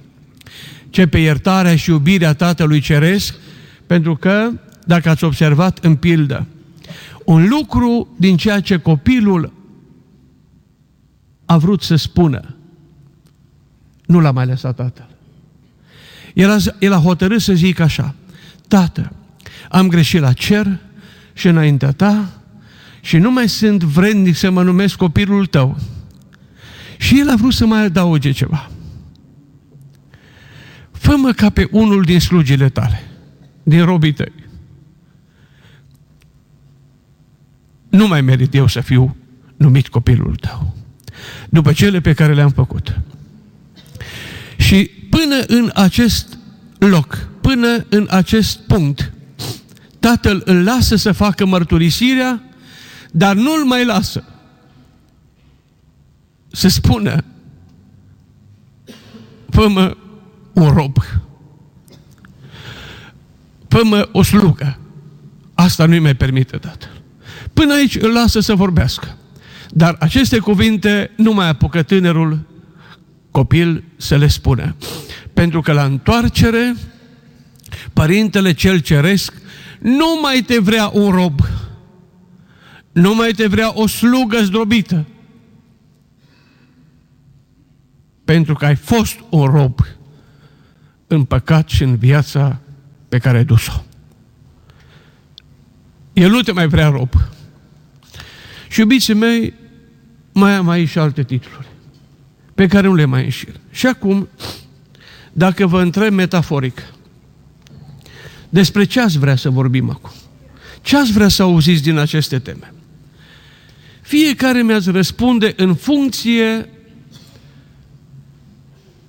Începe 0.85 1.19
iertarea 1.19 1.77
și 1.77 1.91
iubirea 1.91 2.35
Tatălui 2.35 2.81
Ceresc, 2.81 3.35
pentru 3.87 4.17
că, 4.17 4.51
dacă 4.87 5.09
ați 5.09 5.25
observat 5.25 5.79
în 5.85 5.95
pildă, 5.95 6.47
un 7.25 7.49
lucru 7.49 8.15
din 8.17 8.37
ceea 8.37 8.61
ce 8.61 8.77
copilul 8.77 9.53
a 11.51 11.57
vrut 11.57 11.83
să 11.83 11.97
spună, 11.97 12.55
nu 14.07 14.21
l-a 14.21 14.31
mai 14.31 14.47
lăsat 14.47 14.77
tatăl. 14.77 15.09
El 16.35 16.51
a, 16.51 16.57
el 16.79 16.93
a 16.93 16.97
hotărât 16.97 17.41
să 17.41 17.53
zic 17.53 17.79
așa, 17.79 18.15
Tată, 18.69 19.13
am 19.71 19.89
greșit 19.89 20.21
la 20.21 20.33
cer 20.33 20.79
și 21.33 21.47
înaintea 21.47 21.93
ta 21.93 22.41
și 23.01 23.17
nu 23.17 23.31
mai 23.31 23.49
sunt 23.49 23.83
vrednic 23.83 24.37
să 24.37 24.51
mă 24.51 24.63
numesc 24.63 24.97
copilul 24.97 25.47
tău. 25.47 25.79
Și 26.99 27.19
el 27.19 27.31
a 27.31 27.37
vrut 27.37 27.53
să 27.53 27.67
mai 27.67 27.85
adauge 27.85 28.31
ceva. 28.31 28.71
Fă-mă 30.91 31.33
ca 31.33 31.51
pe 31.51 31.69
unul 31.71 32.03
din 32.03 32.21
slugile 32.21 32.69
tale, 32.69 33.03
din 33.63 33.85
robii 33.85 34.13
tăi. 34.13 34.33
Nu 37.89 38.07
mai 38.07 38.21
merit 38.21 38.55
eu 38.55 38.67
să 38.67 38.81
fiu 38.81 39.17
numit 39.57 39.89
copilul 39.89 40.37
tău. 40.37 40.80
După 41.49 41.73
cele 41.73 42.01
pe 42.01 42.13
care 42.13 42.35
le-am 42.35 42.51
făcut. 42.51 43.01
Și 44.57 44.91
până 45.11 45.37
în 45.47 45.71
acest 45.75 46.39
loc, 46.79 47.29
până 47.41 47.85
în 47.89 48.07
acest 48.11 48.59
punct, 48.59 49.13
tatăl 49.99 50.43
îl 50.45 50.63
lasă 50.63 50.97
să 50.97 51.13
facă 51.13 51.47
mărturisirea, 51.47 52.43
dar 53.11 53.35
nu-l 53.35 53.65
mai 53.65 53.85
lasă 53.85 54.25
să 56.51 56.69
spună 56.69 57.25
fă 59.51 59.95
un 60.53 60.69
rob, 60.69 60.97
fă 63.69 64.09
o 64.13 64.23
slugă. 64.23 64.79
Asta 65.55 65.87
nu-i 65.87 65.99
mai 65.99 66.15
permite 66.15 66.57
tatăl. 66.57 67.03
Până 67.53 67.75
aici 67.75 67.95
îl 67.95 68.13
lasă 68.13 68.41
să 68.41 68.55
vorbească. 68.55 69.17
Dar 69.73 69.97
aceste 69.99 70.39
cuvinte 70.39 71.11
nu 71.17 71.33
mai 71.33 71.49
apucă 71.49 71.83
tânărul 71.83 72.39
copil 73.31 73.85
să 73.97 74.17
le 74.17 74.27
spună. 74.27 74.77
Pentru 75.33 75.61
că 75.61 75.73
la 75.73 75.85
întoarcere, 75.85 76.77
Părintele 77.93 78.53
Cel 78.53 78.79
Ceresc 78.79 79.33
nu 79.79 80.19
mai 80.23 80.43
te 80.47 80.59
vrea 80.59 80.91
un 80.93 81.11
rob, 81.11 81.41
nu 82.93 83.15
mai 83.15 83.31
te 83.31 83.47
vrea 83.47 83.71
o 83.75 83.87
slugă 83.87 84.43
zdrobită, 84.43 85.07
pentru 88.25 88.55
că 88.55 88.65
ai 88.65 88.77
fost 88.77 89.19
un 89.29 89.45
rob 89.45 89.81
în 91.07 91.25
păcat 91.25 91.69
și 91.69 91.83
în 91.83 91.97
viața 91.97 92.59
pe 93.09 93.19
care 93.19 93.37
ai 93.37 93.45
dus-o. 93.45 93.85
El 96.13 96.31
nu 96.31 96.41
te 96.41 96.53
mai 96.53 96.69
vrea 96.69 96.89
rob. 96.89 97.13
Și 98.69 98.81
iubiții 98.81 99.15
mei, 99.15 99.55
mai 100.33 100.53
am 100.53 100.69
aici 100.69 100.89
și 100.89 100.99
alte 100.99 101.23
titluri, 101.23 101.67
pe 102.55 102.67
care 102.67 102.87
nu 102.87 102.95
le 102.95 103.05
mai 103.05 103.25
înșir. 103.25 103.55
Și 103.71 103.87
acum, 103.87 104.29
dacă 105.33 105.67
vă 105.67 105.81
întreb 105.81 106.13
metaforic, 106.13 106.83
despre 108.49 108.85
ce 108.85 109.01
ați 109.01 109.19
vrea 109.19 109.37
să 109.37 109.51
vorbim 109.51 109.91
acum? 109.91 110.11
Ce 110.83 110.97
ați 110.97 111.13
vrea 111.13 111.29
să 111.29 111.43
auziți 111.43 111.83
din 111.83 111.97
aceste 111.97 112.39
teme? 112.39 112.73
Fiecare 114.01 114.63
mi-ați 114.63 114.91
răspunde 114.91 115.53
în 115.57 115.75
funcție 115.75 116.69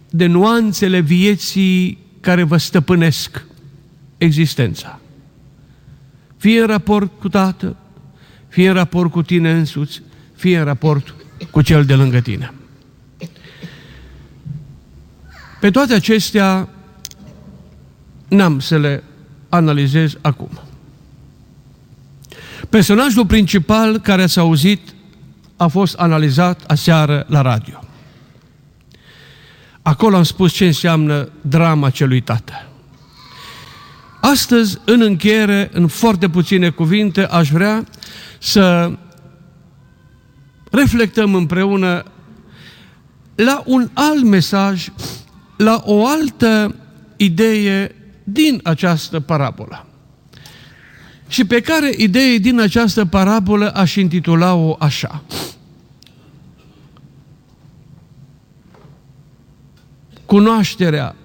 de 0.10 0.26
nuanțele 0.26 1.00
vieții 1.00 1.98
care 2.20 2.44
vă 2.44 2.58
stăpânesc 2.58 3.46
existența. 4.18 5.00
Fie 6.38 6.60
în 6.60 6.68
raport 6.68 7.12
cu 7.20 7.30
Tatăl, 7.30 7.76
fie 8.48 8.68
în 8.68 8.74
raport 8.74 9.12
cu 9.12 9.22
tine 9.22 9.52
însuți, 9.52 10.02
fie 10.42 10.58
în 10.58 10.66
raport 10.66 11.16
cu 11.52 11.62
cel 11.62 11.86
de 11.86 11.94
lângă 11.94 12.20
tine. 12.20 12.54
Pe 15.60 15.72
toate 15.72 15.94
acestea, 15.94 16.70
n-am 18.28 18.60
să 18.60 18.78
le 18.78 19.04
analizez 19.50 20.18
acum. 20.22 20.60
Personajul 22.70 23.26
principal 23.26 24.00
care 24.00 24.22
ați 24.22 24.40
auzit 24.40 24.94
a 25.58 25.68
fost 25.68 25.96
analizat 25.96 26.64
aseară 26.68 27.26
la 27.28 27.42
radio. 27.42 27.84
Acolo 29.82 30.16
am 30.16 30.24
spus 30.24 30.54
ce 30.54 30.66
înseamnă 30.66 31.30
drama 31.42 31.90
celui 31.90 32.22
tată. 32.22 32.66
Astăzi, 34.22 34.78
în 34.86 35.02
încheiere, 35.02 35.70
în 35.74 35.88
foarte 35.88 36.30
puține 36.30 36.70
cuvinte, 36.70 37.26
aș 37.26 37.50
vrea 37.50 37.86
să 38.40 38.92
reflectăm 40.72 41.36
împreună 41.36 42.04
la 43.36 43.64
un 43.66 43.90
alt 43.94 44.24
mesaj, 44.24 44.88
la 45.58 45.82
o 45.86 46.08
altă 46.08 46.76
idee 47.18 47.96
din 48.24 48.60
această 48.64 49.20
parabolă. 49.20 49.86
Și 51.28 51.46
pe 51.46 51.62
care 51.62 51.94
idee 51.98 52.38
din 52.38 52.60
această 52.60 53.06
parabolă 53.06 53.74
aș 53.74 53.96
intitula-o 53.96 54.76
așa. 54.80 55.24
Cunoașterea 60.26 61.16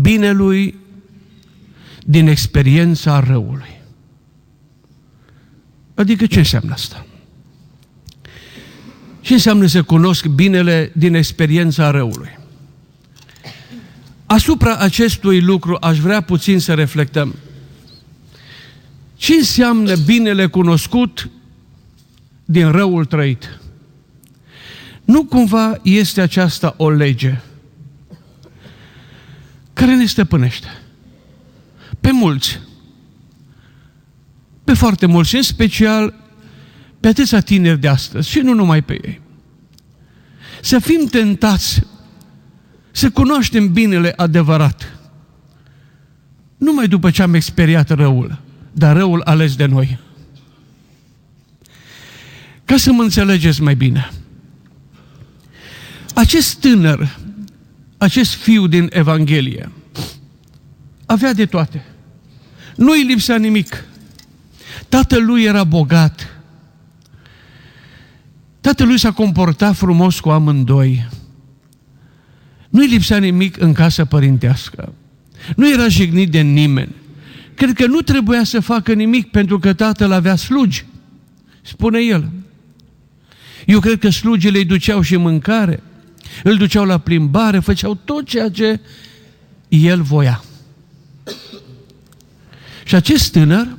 binelui 0.00 0.78
din 2.04 2.26
experiența 2.26 3.20
răului. 3.20 3.80
Adică 5.94 6.26
ce 6.26 6.38
înseamnă 6.38 6.72
asta? 6.72 7.06
Ce 9.24 9.32
înseamnă 9.32 9.66
să 9.66 9.82
cunosc 9.82 10.26
binele 10.26 10.92
din 10.94 11.14
experiența 11.14 11.90
răului? 11.90 12.38
Asupra 14.26 14.76
acestui 14.76 15.40
lucru 15.40 15.76
aș 15.80 15.98
vrea 15.98 16.20
puțin 16.20 16.58
să 16.60 16.74
reflectăm. 16.74 17.34
Ce 19.16 19.34
înseamnă 19.34 19.96
binele 19.96 20.46
cunoscut 20.46 21.30
din 22.44 22.70
răul 22.70 23.04
trăit? 23.04 23.58
Nu 25.04 25.24
cumva 25.24 25.78
este 25.82 26.20
aceasta 26.20 26.74
o 26.76 26.90
lege 26.90 27.40
care 29.72 29.96
ne 29.96 30.06
stăpânește? 30.06 30.68
Pe 32.00 32.10
mulți. 32.12 32.60
Pe 34.64 34.74
foarte 34.74 35.06
mulți 35.06 35.28
și 35.28 35.36
în 35.36 35.42
special 35.42 36.23
pe 37.04 37.10
atâția 37.10 37.40
tineri 37.40 37.80
de 37.80 37.88
astăzi 37.88 38.28
și 38.28 38.38
nu 38.38 38.54
numai 38.54 38.82
pe 38.82 38.92
ei. 38.92 39.20
Să 40.62 40.78
fim 40.78 41.06
tentați 41.06 41.82
să 42.90 43.10
cunoaștem 43.10 43.72
binele 43.72 44.12
adevărat. 44.16 44.98
Numai 46.56 46.88
după 46.88 47.10
ce 47.10 47.22
am 47.22 47.34
experiat 47.34 47.90
răul, 47.90 48.40
dar 48.72 48.96
răul 48.96 49.22
ales 49.24 49.56
de 49.56 49.66
noi. 49.66 49.98
Ca 52.64 52.76
să 52.76 52.92
mă 52.92 53.02
înțelegeți 53.02 53.62
mai 53.62 53.74
bine. 53.74 54.10
Acest 56.14 56.60
tânăr, 56.60 57.18
acest 57.98 58.34
fiu 58.34 58.66
din 58.66 58.88
Evanghelie, 58.92 59.70
avea 61.06 61.32
de 61.32 61.46
toate. 61.46 61.84
Nu 62.76 62.90
îi 62.90 63.02
lipsea 63.02 63.36
nimic. 63.36 63.84
Tatăl 64.88 65.24
lui 65.24 65.44
era 65.44 65.64
bogat. 65.64 66.34
Tatălui 68.64 68.98
s-a 68.98 69.12
comportat 69.12 69.74
frumos 69.74 70.20
cu 70.20 70.30
amândoi. 70.30 71.08
Nu-i 72.68 72.86
lipsea 72.86 73.18
nimic 73.18 73.60
în 73.60 73.72
casa 73.72 74.04
părintească. 74.04 74.92
Nu 75.56 75.72
era 75.72 75.88
jignit 75.88 76.30
de 76.30 76.40
nimeni. 76.40 76.94
Cred 77.54 77.72
că 77.72 77.86
nu 77.86 78.00
trebuia 78.00 78.44
să 78.44 78.60
facă 78.60 78.92
nimic 78.92 79.30
pentru 79.30 79.58
că 79.58 79.72
tatăl 79.72 80.12
avea 80.12 80.36
slugi, 80.36 80.84
spune 81.62 82.00
el. 82.00 82.30
Eu 83.66 83.80
cred 83.80 83.98
că 83.98 84.10
slugile 84.10 84.58
îi 84.58 84.64
duceau 84.64 85.00
și 85.00 85.16
mâncare, 85.16 85.82
îl 86.42 86.56
duceau 86.56 86.84
la 86.84 86.98
plimbare, 86.98 87.58
făceau 87.58 87.94
tot 87.94 88.26
ceea 88.26 88.50
ce 88.50 88.80
el 89.68 90.02
voia. 90.02 90.44
Și 92.84 92.94
acest 92.94 93.32
tânăr 93.32 93.76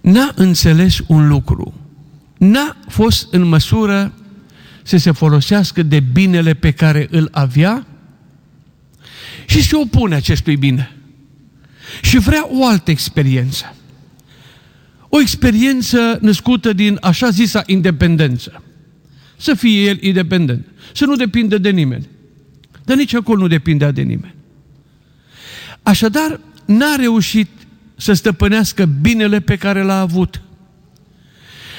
n-a 0.00 0.32
înțeles 0.34 0.98
un 1.06 1.28
lucru. 1.28 1.77
N-a 2.38 2.76
fost 2.88 3.32
în 3.32 3.42
măsură 3.42 4.12
să 4.82 4.96
se 4.96 5.10
folosească 5.10 5.82
de 5.82 6.00
binele 6.00 6.54
pe 6.54 6.70
care 6.70 7.08
îl 7.10 7.28
avea 7.32 7.86
și 9.46 9.62
se 9.62 9.76
opune 9.76 10.14
acestui 10.14 10.56
bine. 10.56 10.92
Și 12.02 12.18
vrea 12.18 12.46
o 12.50 12.66
altă 12.66 12.90
experiență. 12.90 13.76
O 15.08 15.20
experiență 15.20 16.18
născută 16.20 16.72
din 16.72 16.98
așa 17.00 17.30
zisa 17.30 17.62
independență. 17.66 18.62
Să 19.36 19.54
fie 19.54 19.88
el 19.88 20.02
independent. 20.02 20.66
Să 20.94 21.04
nu 21.04 21.16
depindă 21.16 21.58
de 21.58 21.70
nimeni. 21.70 22.08
Dar 22.84 22.96
nici 22.96 23.14
acolo 23.14 23.40
nu 23.40 23.46
depindea 23.46 23.90
de 23.90 24.02
nimeni. 24.02 24.34
Așadar, 25.82 26.40
n-a 26.64 26.94
reușit 26.96 27.48
să 27.96 28.12
stăpânească 28.12 28.84
binele 28.84 29.40
pe 29.40 29.56
care 29.56 29.82
l-a 29.82 30.00
avut 30.00 30.40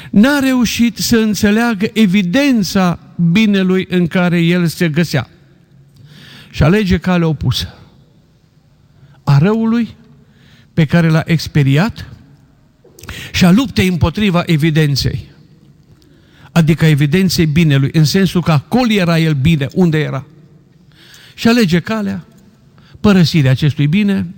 n-a 0.10 0.40
reușit 0.40 0.98
să 0.98 1.18
înțeleagă 1.18 1.88
evidența 1.94 3.00
binelui 3.32 3.88
în 3.90 4.08
care 4.08 4.40
el 4.42 4.68
se 4.68 4.90
găsea. 4.90 5.30
Și 6.50 6.64
alege 6.64 6.98
calea 6.98 7.28
opusă. 7.28 7.78
A 9.24 9.38
răului 9.38 9.96
pe 10.74 10.86
care 10.86 11.10
l-a 11.10 11.24
experiat 11.26 12.10
și 13.32 13.46
a 13.46 13.52
luptei 13.52 13.88
împotriva 13.88 14.44
evidenței. 14.46 15.28
Adică 16.52 16.86
evidenței 16.86 17.46
binelui, 17.46 17.90
în 17.94 18.04
sensul 18.04 18.42
că 18.42 18.52
acolo 18.52 18.92
era 18.92 19.20
el 19.20 19.34
bine, 19.34 19.68
unde 19.74 19.98
era. 20.00 20.26
Și 21.36 21.48
alege 21.48 21.80
calea 21.80 22.26
părăsirea 23.00 23.52
acestui 23.52 23.88
bine 23.88 24.34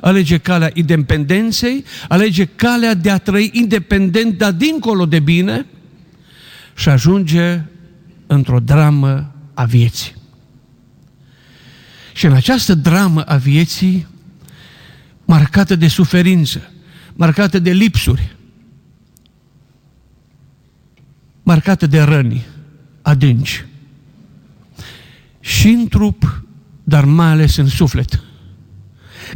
alege 0.00 0.38
calea 0.38 0.70
independenței, 0.74 1.84
alege 2.08 2.44
calea 2.44 2.94
de 2.94 3.10
a 3.10 3.18
trăi 3.18 3.50
independent, 3.52 4.38
dar 4.38 4.52
dincolo 4.52 5.06
de 5.06 5.20
bine 5.20 5.66
și 6.76 6.88
ajunge 6.88 7.60
într-o 8.26 8.60
dramă 8.60 9.34
a 9.54 9.64
vieții. 9.64 10.14
Și 12.14 12.26
în 12.26 12.32
această 12.32 12.74
dramă 12.74 13.22
a 13.22 13.36
vieții, 13.36 14.06
marcată 15.24 15.76
de 15.76 15.88
suferință, 15.88 16.70
marcată 17.14 17.58
de 17.58 17.72
lipsuri, 17.72 18.36
marcată 21.42 21.86
de 21.86 22.00
răni 22.00 22.46
adânci, 23.02 23.64
și 25.40 25.68
în 25.68 25.88
trup, 25.88 26.42
dar 26.84 27.04
mai 27.04 27.26
ales 27.26 27.56
în 27.56 27.68
suflet. 27.68 28.25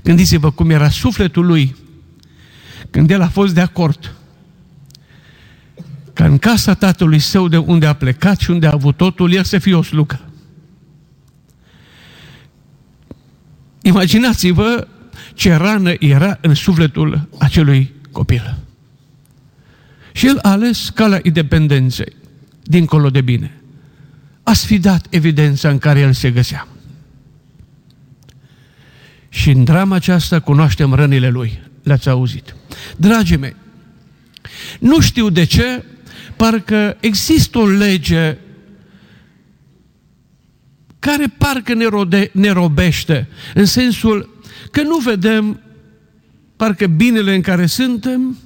Gândiți-vă 0.03 0.50
cum 0.50 0.70
era 0.70 0.88
sufletul 0.88 1.46
lui 1.46 1.76
când 2.90 3.11
el 3.11 3.20
a 3.20 3.29
fost 3.29 3.55
de 3.55 3.61
acord 3.61 4.14
ca 6.12 6.24
în 6.24 6.38
casa 6.38 6.74
tatălui 6.74 7.18
său 7.18 7.48
de 7.48 7.57
unde 7.57 7.87
a 7.87 7.92
plecat 7.92 8.40
și 8.40 8.50
unde 8.50 8.66
a 8.66 8.72
avut 8.72 8.96
totul, 8.96 9.33
el 9.33 9.44
să 9.44 9.59
fie 9.59 9.74
o 9.74 9.83
slugă. 9.83 10.20
Imaginați-vă 13.83 14.88
ce 15.35 15.55
rană 15.55 15.92
era 15.98 16.38
în 16.40 16.55
sufletul 16.55 17.29
acelui 17.38 17.92
copil. 18.12 18.59
Și 20.12 20.26
el 20.26 20.38
a 20.42 20.50
ales 20.50 20.90
calea 20.94 21.20
independenței, 21.22 22.16
dincolo 22.62 23.11
de 23.11 23.20
bine. 23.20 23.61
A 24.42 24.53
sfidat 24.53 25.07
evidența 25.11 25.68
în 25.68 25.79
care 25.79 26.00
el 26.00 26.12
se 26.12 26.31
găsea. 26.31 26.68
Și 29.33 29.51
în 29.51 29.64
drama 29.64 29.95
aceasta 29.95 30.40
cunoaștem 30.40 30.95
rănile 30.95 31.29
lui. 31.29 31.61
Le-ați 31.83 32.09
auzit. 32.09 32.55
Dragii 32.97 33.37
mei, 33.37 33.57
nu 34.79 35.01
știu 35.01 35.29
de 35.31 35.45
ce, 35.45 35.85
parcă 36.37 36.97
există 37.01 37.59
o 37.59 37.66
lege 37.66 38.37
care 40.99 41.27
parcă 41.38 41.75
ne, 41.75 41.87
rode, 41.87 42.31
ne 42.33 42.51
robește, 42.51 43.29
în 43.55 43.64
sensul 43.64 44.43
că 44.71 44.83
nu 44.83 44.97
vedem 44.97 45.61
parcă 46.57 46.87
binele 46.87 47.35
în 47.35 47.40
care 47.40 47.66
suntem, 47.66 48.38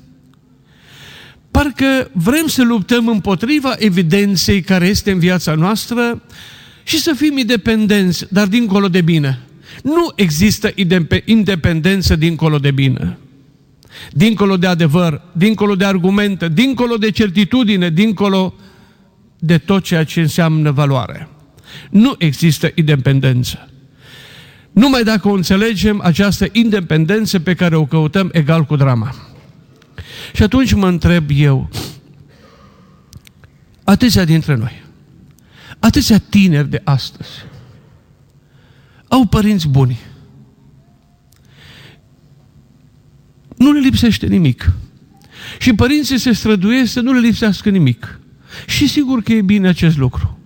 parcă 1.50 2.10
vrem 2.12 2.46
să 2.46 2.62
luptăm 2.62 3.08
împotriva 3.08 3.74
evidenței 3.78 4.62
care 4.62 4.86
este 4.86 5.10
în 5.10 5.18
viața 5.18 5.54
noastră 5.54 6.22
și 6.82 7.00
să 7.00 7.12
fim 7.16 7.38
independenți, 7.38 8.26
dar 8.30 8.46
dincolo 8.46 8.88
de 8.88 9.00
bine. 9.00 9.40
Nu 9.84 10.12
există 10.14 10.72
independență 11.24 12.16
dincolo 12.16 12.58
de 12.58 12.70
bine. 12.70 13.18
Dincolo 14.12 14.56
de 14.56 14.66
adevăr, 14.66 15.22
dincolo 15.32 15.74
de 15.74 15.84
argumente, 15.84 16.48
dincolo 16.48 16.96
de 16.96 17.10
certitudine, 17.10 17.90
dincolo 17.90 18.54
de 19.38 19.58
tot 19.58 19.82
ceea 19.82 20.04
ce 20.04 20.20
înseamnă 20.20 20.70
valoare. 20.70 21.28
Nu 21.90 22.14
există 22.18 22.70
independență. 22.74 23.68
Numai 24.72 25.02
dacă 25.02 25.28
o 25.28 25.32
înțelegem, 25.32 26.00
această 26.00 26.46
independență 26.52 27.40
pe 27.40 27.54
care 27.54 27.76
o 27.76 27.86
căutăm 27.86 28.28
egal 28.32 28.64
cu 28.64 28.76
drama. 28.76 29.14
Și 30.32 30.42
atunci 30.42 30.72
mă 30.72 30.86
întreb 30.86 31.24
eu, 31.34 31.70
atâția 33.84 34.24
dintre 34.24 34.54
noi, 34.54 34.82
atâția 35.78 36.18
tineri 36.18 36.70
de 36.70 36.80
astăzi, 36.84 37.30
au 39.14 39.24
părinți 39.24 39.68
buni. 39.68 39.98
Nu 43.56 43.72
le 43.72 43.78
lipsește 43.78 44.26
nimic. 44.26 44.72
Și 45.58 45.72
părinții 45.72 46.18
se 46.18 46.32
străduiesc 46.32 46.92
să 46.92 47.00
nu 47.00 47.12
le 47.12 47.18
lipsească 47.18 47.70
nimic. 47.70 48.20
Și 48.66 48.88
sigur 48.88 49.22
că 49.22 49.32
e 49.32 49.42
bine 49.42 49.68
acest 49.68 49.96
lucru. 49.96 50.38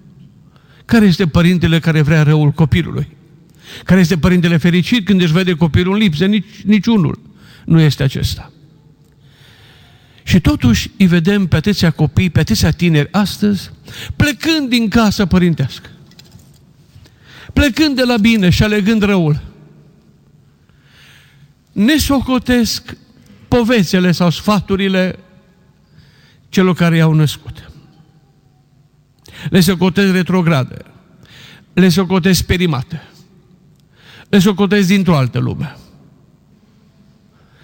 Care 0.84 1.06
este 1.06 1.26
părintele 1.26 1.78
care 1.78 2.02
vrea 2.02 2.22
răul 2.22 2.50
copilului? 2.50 3.16
Care 3.84 4.00
este 4.00 4.18
părintele 4.18 4.56
fericit 4.56 5.04
când 5.04 5.20
își 5.20 5.32
vede 5.32 5.52
copilul 5.52 5.92
în 5.92 5.98
lipsă? 5.98 6.26
Nici, 6.26 6.62
niciunul 6.64 7.20
nu 7.64 7.80
este 7.80 8.02
acesta. 8.02 8.52
Și 10.22 10.40
totuși 10.40 10.90
îi 10.98 11.06
vedem 11.06 11.46
pe 11.46 11.56
atâția 11.56 11.90
copii, 11.90 12.30
pe 12.30 12.40
atâția 12.40 12.70
tineri 12.70 13.12
astăzi, 13.12 13.70
plecând 14.16 14.68
din 14.68 14.88
casa 14.88 15.26
părintească. 15.26 15.88
Plecând 17.58 17.96
de 17.96 18.02
la 18.02 18.16
bine 18.16 18.50
și 18.50 18.62
alegând 18.62 19.02
răul. 19.02 19.40
Ne 21.72 21.96
socotesc 21.96 22.96
povețele 23.48 24.12
sau 24.12 24.30
sfaturile 24.30 25.18
celor 26.48 26.74
care 26.74 26.96
i-au 26.96 27.12
născut. 27.12 27.70
Le 29.50 29.60
socotesc 29.60 30.12
retrograde. 30.12 30.76
Le 31.72 31.88
socotesc 31.88 32.44
perimate. 32.44 33.02
Le 34.28 34.38
socotesc 34.38 34.86
dintr-o 34.86 35.16
altă 35.16 35.38
lume. 35.38 35.76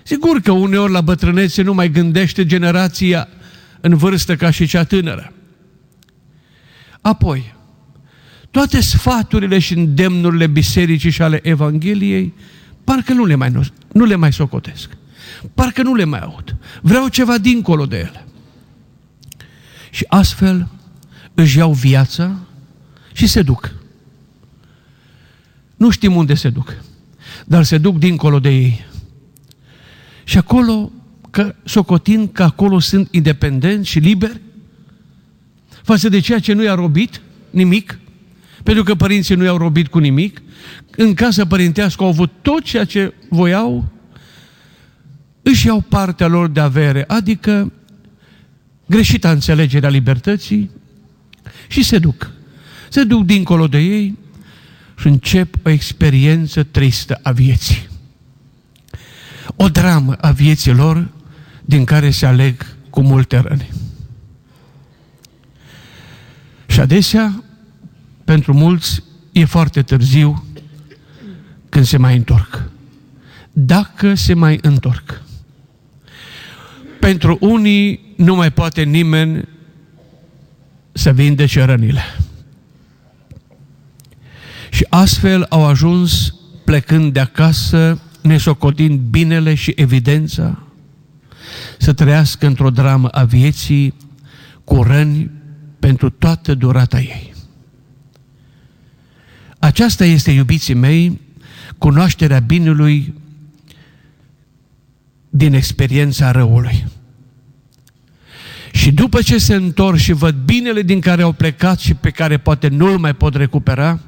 Sigur 0.03 0.41
că 0.41 0.53
uneori 0.53 0.93
la 0.93 1.01
bătrânețe 1.01 1.63
nu 1.63 1.75
mai 1.75 1.91
gândește 1.91 2.47
generația 2.47 3.29
în 3.81 3.97
vârstă 3.97 4.37
ca 4.37 4.51
și 4.51 4.67
cea 4.67 4.85
tânără. 4.85 5.33
Apoi, 7.01 7.55
toate 8.55 8.81
sfaturile 8.81 9.59
și 9.59 9.75
îndemnurile 9.75 10.47
bisericii 10.47 11.11
și 11.11 11.23
ale 11.23 11.41
Evangheliei, 11.43 12.35
parcă 12.85 13.13
nu 13.13 13.25
le 13.25 13.35
mai, 13.35 13.53
nu 13.93 14.05
le 14.05 14.15
mai 14.15 14.33
socotesc. 14.33 14.97
Parcă 15.55 15.83
nu 15.83 15.95
le 15.95 16.05
mai 16.05 16.21
aud. 16.21 16.57
Vreau 16.83 17.09
ceva 17.09 17.39
dincolo 17.39 17.87
de 17.87 17.97
ele. 17.97 18.25
Și 19.91 20.05
astfel 20.09 20.69
își 21.35 21.59
iau 21.59 21.73
viața 21.73 22.39
și 23.13 23.27
se 23.27 23.43
duc. 23.43 23.75
Nu 25.77 25.91
știm 25.91 26.17
unde 26.17 26.35
se 26.35 26.49
duc, 26.49 26.77
dar 27.45 27.63
se 27.63 27.79
duc 27.79 27.99
dincolo 27.99 28.39
de 28.39 28.51
ei. 28.51 28.85
Și 30.25 30.39
acolo, 30.39 30.93
că, 31.31 31.55
socotind 31.65 32.29
că 32.33 32.43
acolo 32.43 32.79
sunt 32.79 33.09
independenți 33.11 33.89
și 33.89 33.99
liberi, 33.99 34.41
față 35.83 36.09
de 36.09 36.21
ceea 36.21 36.39
ce 36.39 36.53
nu 36.53 36.63
i-a 36.63 36.75
robit 36.75 37.21
nimic, 37.51 37.99
pentru 38.65 38.83
că 38.83 38.95
părinții 38.95 39.35
nu 39.35 39.45
i-au 39.45 39.57
robit 39.57 39.89
cu 39.89 39.99
nimic, 39.99 40.43
în 40.97 41.15
casă 41.15 41.45
părintească 41.45 42.03
au 42.03 42.09
avut 42.09 42.31
tot 42.43 42.63
ceea 42.63 42.85
ce 42.85 43.15
voiau, 43.29 43.93
își 45.43 45.67
iau 45.67 45.81
partea 45.81 46.27
lor 46.27 46.49
de 46.49 46.61
avere, 46.61 47.05
adică 47.07 47.73
greșita 48.87 49.31
înțelegerea 49.31 49.89
libertății 49.89 50.71
și 51.69 51.83
se 51.83 51.99
duc. 51.99 52.31
Se 52.89 53.05
duc 53.05 53.25
dincolo 53.25 53.67
de 53.67 53.79
ei 53.79 54.19
și 54.99 55.07
încep 55.07 55.67
o 55.67 55.69
experiență 55.69 56.63
tristă 56.63 57.21
a 57.23 57.31
vieții 57.31 57.93
o 59.57 59.69
dramă 59.69 60.13
a 60.13 60.31
vieții 60.31 60.73
lor 60.73 61.09
din 61.65 61.85
care 61.85 62.11
se 62.11 62.27
aleg 62.27 62.67
cu 62.91 63.01
multe 63.01 63.39
răni. 63.39 63.71
Și 66.67 66.81
adesea, 66.81 67.44
pentru 68.25 68.55
mulți, 68.55 69.03
e 69.33 69.45
foarte 69.45 69.83
târziu 69.83 70.45
când 71.69 71.85
se 71.85 71.97
mai 71.97 72.17
întorc. 72.17 72.63
Dacă 73.53 74.15
se 74.15 74.35
mai 74.35 74.59
întorc. 74.63 75.23
Pentru 77.01 77.39
unii 77.41 78.15
nu 78.17 78.35
mai 78.35 78.51
poate 78.51 78.83
nimeni 78.83 79.49
să 80.93 81.13
vindece 81.13 81.63
rănile. 81.63 82.03
Și 84.71 84.87
astfel 84.89 85.47
au 85.49 85.65
ajuns 85.65 86.35
plecând 86.65 87.13
de 87.13 87.21
acasă 87.21 88.01
nesocotind 88.21 89.01
binele 89.01 89.55
și 89.55 89.73
evidența, 89.77 90.63
să 91.79 91.93
trăiască 91.93 92.47
într-o 92.47 92.71
dramă 92.71 93.09
a 93.09 93.25
vieții 93.25 93.95
cu 94.65 94.83
răni 94.83 95.31
pentru 95.79 96.11
toată 96.11 96.55
durata 96.55 97.01
ei. 97.01 97.34
Aceasta 99.65 100.05
este, 100.05 100.31
iubiții 100.31 100.75
mei, 100.75 101.21
cunoașterea 101.79 102.39
binelui 102.39 103.15
din 105.31 105.55
experiența 105.55 106.31
răului. 106.31 106.87
Și 108.73 108.93
după 108.93 109.23
ce 109.23 109.39
se 109.39 109.55
întorc 109.55 109.97
și 109.97 110.13
văd 110.13 110.35
binele 110.35 110.83
din 110.83 111.01
care 111.01 111.23
au 111.23 111.33
plecat 111.33 111.79
și 111.79 111.95
pe 111.95 112.11
care 112.11 112.39
poate 112.39 112.69
nu-l 112.69 112.99
mai 112.99 113.15
pot 113.15 113.35
recupera, 113.35 114.01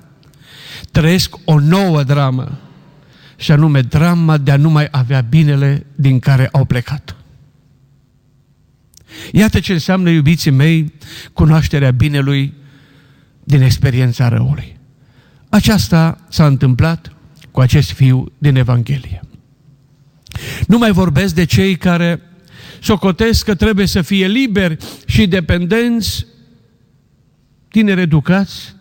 trăiesc 0.90 1.35
o 1.45 1.59
nouă 1.61 2.03
dramă 2.03 2.59
și 3.37 3.53
anume 3.53 3.81
drama 3.81 4.38
de 4.38 4.51
a 4.51 4.57
nu 4.57 4.71
mai 4.71 4.88
avea 4.90 5.21
binele 5.21 5.87
din 5.95 6.19
care 6.19 6.49
au 6.53 6.64
plecat. 6.64 7.16
Iată 9.33 9.61
ce 9.61 9.73
înseamnă, 9.73 10.11
iubiții 10.11 10.51
mei, 10.51 10.92
cunoașterea 11.33 11.90
binelui 11.90 12.55
din 13.45 13.62
experiența 13.62 14.29
răului. 14.29 14.75
Aceasta 15.48 16.18
s-a 16.28 16.46
întâmplat 16.46 17.12
cu 17.50 17.61
acest 17.61 17.90
fiu 17.90 18.32
din 18.38 18.56
Evanghelie. 18.56 19.20
Nu 20.66 20.78
mai 20.78 20.92
vorbesc 20.92 21.35
de 21.35 21.44
cei 21.44 21.76
care 21.76 22.22
socotesc 22.80 23.44
că 23.44 23.54
trebuie 23.54 23.87
să 23.87 24.02
fie 24.02 24.26
liberi 24.26 24.76
și 25.06 25.26
dependenți, 25.26 26.26
tineri 27.68 28.00
educați, 28.00 28.74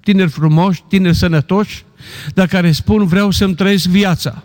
tineri 0.00 0.30
frumoși, 0.30 0.82
tineri 0.88 1.16
sănătoși, 1.16 1.84
dar 2.34 2.46
care 2.46 2.72
spun 2.72 3.06
vreau 3.06 3.30
să-mi 3.30 3.54
trăiesc 3.54 3.86
viața. 3.86 4.42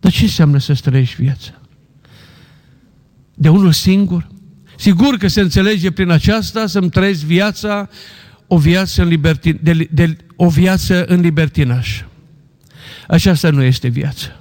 Dar 0.00 0.12
ce 0.12 0.22
înseamnă 0.22 0.58
să-ți 0.58 0.82
trăiești 0.82 1.22
viața? 1.22 1.52
De 3.34 3.48
unul 3.48 3.72
singur? 3.72 4.28
Sigur 4.76 5.16
că 5.16 5.28
se 5.28 5.40
înțelege 5.40 5.90
prin 5.90 6.10
aceasta 6.10 6.66
să-mi 6.66 6.90
trăiesc 6.90 7.20
viața, 7.22 7.88
o 8.48 8.58
viață 8.58 9.02
în, 9.02 9.08
libertin, 9.08 9.58
de, 9.62 9.88
de, 9.90 10.16
o 10.36 10.48
viață 10.48 11.04
în 11.04 11.20
libertinaș. 11.20 12.02
Aceasta 13.06 13.50
nu 13.50 13.62
este 13.62 13.88
viață. 13.88 14.40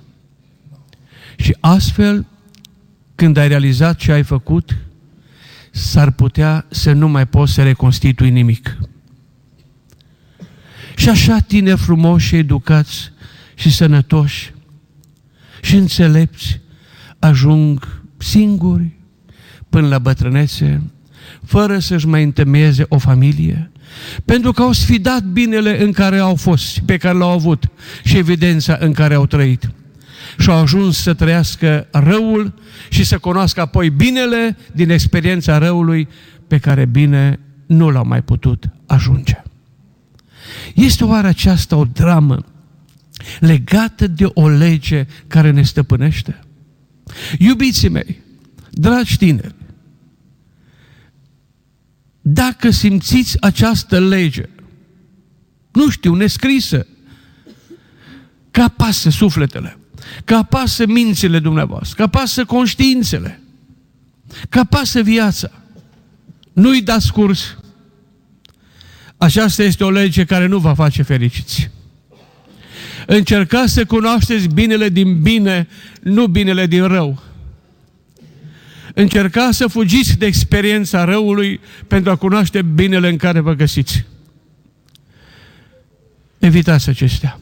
Și 1.35 1.55
astfel, 1.59 2.25
când 3.15 3.37
ai 3.37 3.47
realizat 3.47 3.97
ce 3.97 4.11
ai 4.11 4.23
făcut, 4.23 4.77
s-ar 5.71 6.11
putea 6.11 6.65
să 6.69 6.91
nu 6.91 7.07
mai 7.07 7.27
poți 7.27 7.53
să 7.53 7.63
reconstitui 7.63 8.29
nimic. 8.29 8.77
Și 10.95 11.09
așa 11.09 11.39
tineri 11.39 11.79
frumoși 11.79 12.27
și 12.27 12.35
educați 12.35 13.11
și 13.55 13.71
sănătoși 13.71 14.53
și 15.61 15.75
înțelepți 15.75 16.59
ajung 17.19 18.01
singuri 18.17 18.91
până 19.69 19.87
la 19.87 19.99
bătrânețe, 19.99 20.81
fără 21.43 21.79
să-și 21.79 22.07
mai 22.07 22.23
întemeieze 22.23 22.85
o 22.89 22.97
familie, 22.97 23.71
pentru 24.25 24.51
că 24.51 24.61
au 24.61 24.71
sfidat 24.71 25.23
binele 25.23 25.83
în 25.83 25.91
care 25.91 26.17
au 26.17 26.35
fost, 26.35 26.79
pe 26.79 26.97
care 26.97 27.17
l-au 27.17 27.29
avut 27.29 27.63
și 28.03 28.17
evidența 28.17 28.77
în 28.79 28.91
care 28.91 29.13
au 29.13 29.25
trăit. 29.25 29.69
Și 30.37 30.49
au 30.49 30.57
ajuns 30.57 30.97
să 30.97 31.13
trăiască 31.13 31.87
răul 31.91 32.53
și 32.89 33.03
să 33.03 33.17
cunoască 33.17 33.61
apoi 33.61 33.89
binele 33.89 34.57
din 34.71 34.89
experiența 34.89 35.57
răului 35.57 36.07
pe 36.47 36.57
care 36.57 36.85
bine 36.85 37.39
nu 37.65 37.89
l-au 37.89 38.05
mai 38.05 38.21
putut 38.21 38.69
ajunge. 38.85 39.41
Este 40.75 41.03
oare 41.03 41.27
aceasta 41.27 41.75
o 41.75 41.85
dramă 41.85 42.45
legată 43.39 44.07
de 44.07 44.25
o 44.33 44.49
lege 44.49 45.05
care 45.27 45.51
ne 45.51 45.63
stăpânește. 45.63 46.39
Iubiții 47.39 47.89
mei, 47.89 48.21
dragi 48.71 49.17
tineri, 49.17 49.55
dacă 52.29 52.69
simțiți 52.69 53.41
această 53.41 53.99
lege, 53.99 54.49
nu 55.71 55.89
știu, 55.89 56.13
nescrisă, 56.13 56.87
că 58.51 58.61
apasă 58.61 59.09
sufletele, 59.09 59.77
că 60.25 60.35
apasă 60.35 60.85
mințile 60.85 61.39
dumneavoastră, 61.39 61.95
că 61.95 62.03
apasă 62.03 62.45
conștiințele, 62.45 63.41
că 64.49 64.59
apasă 64.59 65.01
viața, 65.01 65.51
nu-i 66.53 66.81
dați 66.81 67.11
curs. 67.11 67.57
Aceasta 69.17 69.63
este 69.63 69.83
o 69.83 69.89
lege 69.89 70.25
care 70.25 70.45
nu 70.45 70.57
va 70.57 70.73
face 70.73 71.01
fericiți. 71.01 71.69
Încercați 73.05 73.73
să 73.73 73.85
cunoașteți 73.85 74.47
binele 74.47 74.89
din 74.89 75.21
bine, 75.21 75.67
nu 76.01 76.27
binele 76.27 76.65
din 76.65 76.87
rău. 76.87 77.21
Încercați 78.99 79.57
să 79.57 79.67
fugiți 79.67 80.17
de 80.17 80.25
experiența 80.25 81.03
răului 81.03 81.59
pentru 81.87 82.11
a 82.11 82.15
cunoaște 82.15 82.61
binele 82.61 83.09
în 83.09 83.17
care 83.17 83.39
vă 83.39 83.53
găsiți. 83.53 84.05
Evitați 86.37 86.89
acestea. 86.89 87.39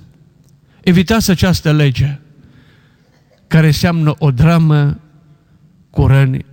Evitați 0.83 1.29
această 1.29 1.73
lege 1.73 2.19
care 3.47 3.65
înseamnă 3.65 4.15
o 4.17 4.31
dramă 4.31 4.99
cu 5.89 6.07
răni 6.07 6.45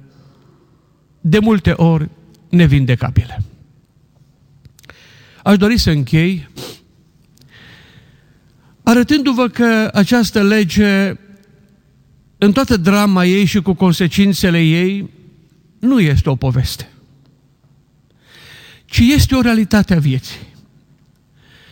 de 1.21 1.39
multe 1.39 1.71
ori 1.71 2.09
nevindecabile. 2.49 3.43
Aș 5.43 5.57
dori 5.57 5.79
să 5.79 5.91
închei 5.91 6.49
arătându-vă 8.83 9.49
că 9.49 9.91
această 9.95 10.43
lege, 10.43 11.15
în 12.45 12.53
toată 12.53 12.77
drama 12.77 13.25
ei 13.25 13.45
și 13.45 13.61
cu 13.61 13.75
consecințele 13.75 14.61
ei, 14.61 15.11
nu 15.79 16.01
este 16.01 16.31
o 16.31 16.35
poveste, 16.35 16.91
ci 18.85 18.99
este 18.99 19.35
o 19.35 19.41
realitate 19.41 19.95
a 19.95 19.99
vieții 19.99 20.41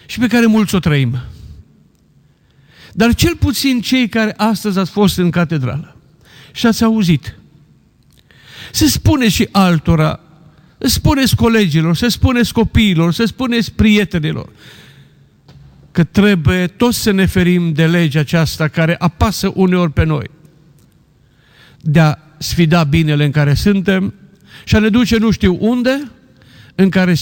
și 0.06 0.18
pe 0.18 0.26
care 0.26 0.46
mulți 0.46 0.74
o 0.74 0.78
trăim. 0.78 1.18
Dar 2.92 3.14
cel 3.14 3.37
puțin 3.37 3.80
cei 3.80 4.09
care 4.09 4.35
astăzi 4.37 4.78
ați 4.78 4.90
fost 4.90 5.18
în 5.18 5.30
catedrală 5.30 5.96
și 6.52 6.66
ați 6.66 6.85
auzit, 6.85 7.35
se 8.72 8.87
spune 8.87 9.28
și 9.28 9.48
altora, 9.50 10.20
spuneți 10.78 11.37
colegilor, 11.37 11.96
să 11.96 12.09
spuneți 12.09 12.52
copiilor, 12.52 13.12
să 13.12 13.24
spuneți 13.24 13.72
prietenilor, 13.72 14.48
că 15.90 16.04
trebuie 16.04 16.66
toți 16.66 16.98
să 16.98 17.11
ne 17.11 17.26
ferim 17.26 17.72
de 17.72 17.87
legea 17.87 18.20
aceasta 18.20 18.68
care 18.68 18.96
apasă 18.98 19.52
uneori 19.54 19.92
pe 19.92 20.04
noi, 20.04 20.38
de 21.80 22.00
a 22.00 22.18
sfida 22.38 22.84
binele 22.84 23.24
în 23.24 23.30
care 23.30 23.54
suntem 23.54 24.14
și 24.64 24.76
a 24.76 24.78
ne 24.78 24.88
duce 24.88 25.18
nu 25.18 25.30
știu 25.30 25.56
unde, 25.60 26.10
în 26.74 26.88
care 26.88 27.14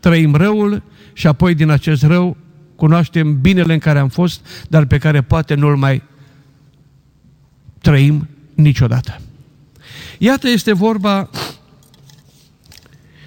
trăim 0.00 0.34
răul 0.34 0.82
și 1.12 1.26
apoi 1.26 1.54
din 1.54 1.70
acest 1.70 2.02
rău 2.02 2.36
cunoaștem 2.76 3.40
binele 3.40 3.72
în 3.72 3.78
care 3.78 3.98
am 3.98 4.08
fost, 4.08 4.46
dar 4.68 4.84
pe 4.84 4.98
care 4.98 5.22
poate 5.22 5.54
nu-l 5.54 5.76
mai 5.76 6.02
trăim 7.80 8.28
niciodată. 8.54 9.20
Iată 10.18 10.48
este 10.48 10.72
vorba 10.72 11.30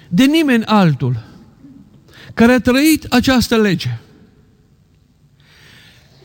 de 0.08 0.24
nimeni 0.24 0.64
altul 0.64 1.28
care 2.34 2.52
a 2.52 2.60
trăit 2.60 3.04
această 3.04 3.56
lege, 3.56 3.98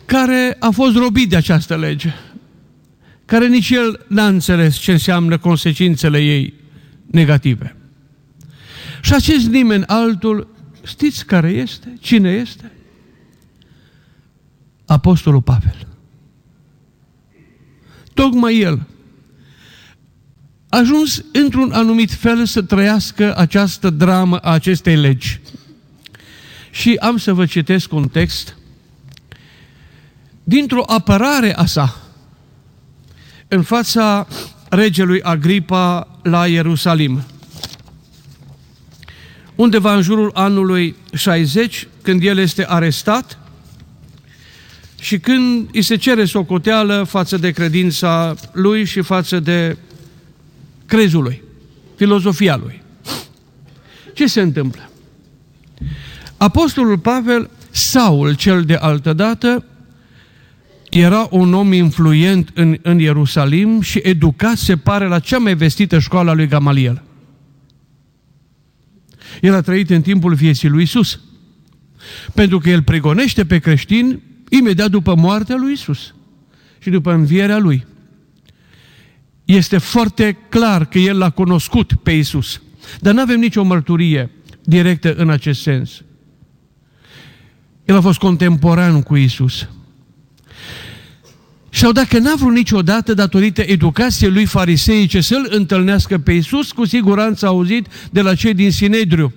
care 0.05 0.55
a 0.59 0.69
fost 0.69 0.95
robit 0.95 1.29
de 1.29 1.35
această 1.35 1.77
lege, 1.77 2.13
care 3.25 3.47
nici 3.47 3.69
el 3.69 4.05
n-a 4.07 4.27
înțeles 4.27 4.75
ce 4.75 4.91
înseamnă 4.91 5.37
consecințele 5.37 6.19
ei 6.19 6.53
negative. 7.05 7.75
Și 9.01 9.13
acest 9.13 9.47
nimeni 9.47 9.85
altul, 9.85 10.55
știți 10.85 11.25
care 11.25 11.49
este? 11.49 11.97
Cine 11.99 12.31
este? 12.31 12.71
Apostolul 14.85 15.41
Pavel. 15.41 15.87
Tocmai 18.13 18.59
el 18.59 18.87
a 20.69 20.77
ajuns 20.77 21.23
într-un 21.31 21.71
anumit 21.71 22.11
fel 22.11 22.45
să 22.45 22.61
trăiască 22.61 23.37
această 23.37 23.89
dramă 23.89 24.37
a 24.37 24.51
acestei 24.51 24.95
legi. 24.95 25.39
Și 26.71 26.95
am 26.95 27.17
să 27.17 27.33
vă 27.33 27.45
citesc 27.45 27.93
un 27.93 28.07
text 28.07 28.55
dintr-o 30.43 30.83
apărare 30.87 31.55
a 31.55 31.65
sa 31.65 32.04
în 33.55 33.61
fața 33.61 34.27
regelui 34.69 35.21
Agripa 35.21 36.07
la 36.23 36.47
Ierusalim. 36.47 37.23
Undeva 39.55 39.95
în 39.95 40.01
jurul 40.01 40.31
anului 40.33 40.95
60, 41.13 41.87
când 42.01 42.23
el 42.23 42.37
este 42.37 42.65
arestat 42.67 43.37
și 44.99 45.19
când 45.19 45.69
îi 45.73 45.81
se 45.81 45.95
cere 45.95 46.25
socoteală 46.25 47.03
față 47.03 47.37
de 47.37 47.51
credința 47.51 48.35
lui 48.51 48.85
și 48.85 49.01
față 49.01 49.39
de 49.39 49.77
crezul 50.85 51.23
lui, 51.23 51.41
filozofia 51.95 52.55
lui. 52.55 52.81
Ce 54.13 54.27
se 54.27 54.41
întâmplă? 54.41 54.89
Apostolul 56.37 56.97
Pavel, 56.97 57.49
Saul 57.69 58.35
cel 58.35 58.63
de 58.63 58.75
altădată, 58.75 59.65
era 60.99 61.27
un 61.31 61.53
om 61.53 61.73
influent 61.73 62.51
în, 62.53 62.77
în 62.81 62.99
Ierusalim 62.99 63.81
și 63.81 63.99
educat, 64.03 64.57
se 64.57 64.77
pare, 64.77 65.07
la 65.07 65.19
cea 65.19 65.37
mai 65.37 65.55
vestită 65.55 65.99
școală 65.99 66.29
a 66.29 66.33
lui 66.33 66.47
Gamaliel. 66.47 67.03
El 69.41 69.53
a 69.53 69.61
trăit 69.61 69.89
în 69.89 70.01
timpul 70.01 70.33
vieții 70.33 70.69
lui 70.69 70.83
Isus. 70.83 71.19
Pentru 72.33 72.57
că 72.59 72.69
el 72.69 72.83
pregonește 72.83 73.45
pe 73.45 73.59
creștini 73.59 74.21
imediat 74.49 74.89
după 74.89 75.15
moartea 75.15 75.55
lui 75.55 75.71
Isus 75.71 76.13
și 76.79 76.89
după 76.89 77.13
învierea 77.13 77.57
lui. 77.57 77.85
Este 79.45 79.77
foarte 79.77 80.37
clar 80.49 80.85
că 80.85 80.97
el 80.97 81.17
l-a 81.17 81.29
cunoscut 81.29 81.93
pe 81.93 82.11
Isus. 82.11 82.61
Dar 82.99 83.13
nu 83.13 83.21
avem 83.21 83.39
nicio 83.39 83.63
mărturie 83.63 84.31
directă 84.63 85.13
în 85.13 85.29
acest 85.29 85.61
sens. 85.61 86.03
El 87.85 87.95
a 87.95 88.01
fost 88.01 88.19
contemporan 88.19 89.01
cu 89.01 89.15
Isus. 89.15 89.67
Sau 91.75 91.91
dacă 91.91 92.19
n-a 92.19 92.35
vrut 92.35 92.53
niciodată, 92.53 93.13
datorită 93.13 93.61
educației 93.61 94.31
lui 94.31 94.45
fariseice, 94.45 95.21
să-L 95.21 95.47
întâlnească 95.49 96.17
pe 96.17 96.31
Iisus, 96.31 96.71
cu 96.71 96.85
siguranță 96.85 97.45
a 97.45 97.49
auzit 97.49 97.87
de 98.11 98.21
la 98.21 98.35
cei 98.35 98.53
din 98.53 98.71
Sinedriu. 98.71 99.33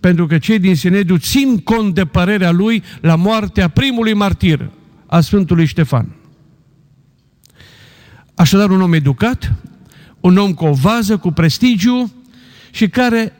Pentru 0.00 0.26
că 0.26 0.38
cei 0.38 0.58
din 0.58 0.76
Sinedriu 0.76 1.16
țin 1.16 1.58
cont 1.58 1.94
de 1.94 2.04
părerea 2.04 2.50
lui 2.50 2.82
la 3.00 3.14
moartea 3.14 3.68
primului 3.68 4.14
martir, 4.14 4.70
a 5.06 5.20
Sfântului 5.20 5.66
Ștefan. 5.66 6.16
Așadar, 8.34 8.70
un 8.70 8.80
om 8.80 8.92
educat, 8.92 9.52
un 10.20 10.36
om 10.36 10.54
cu 10.54 10.64
o 10.64 10.72
vază, 10.72 11.16
cu 11.16 11.30
prestigiu 11.32 12.12
și 12.70 12.88
care 12.88 13.32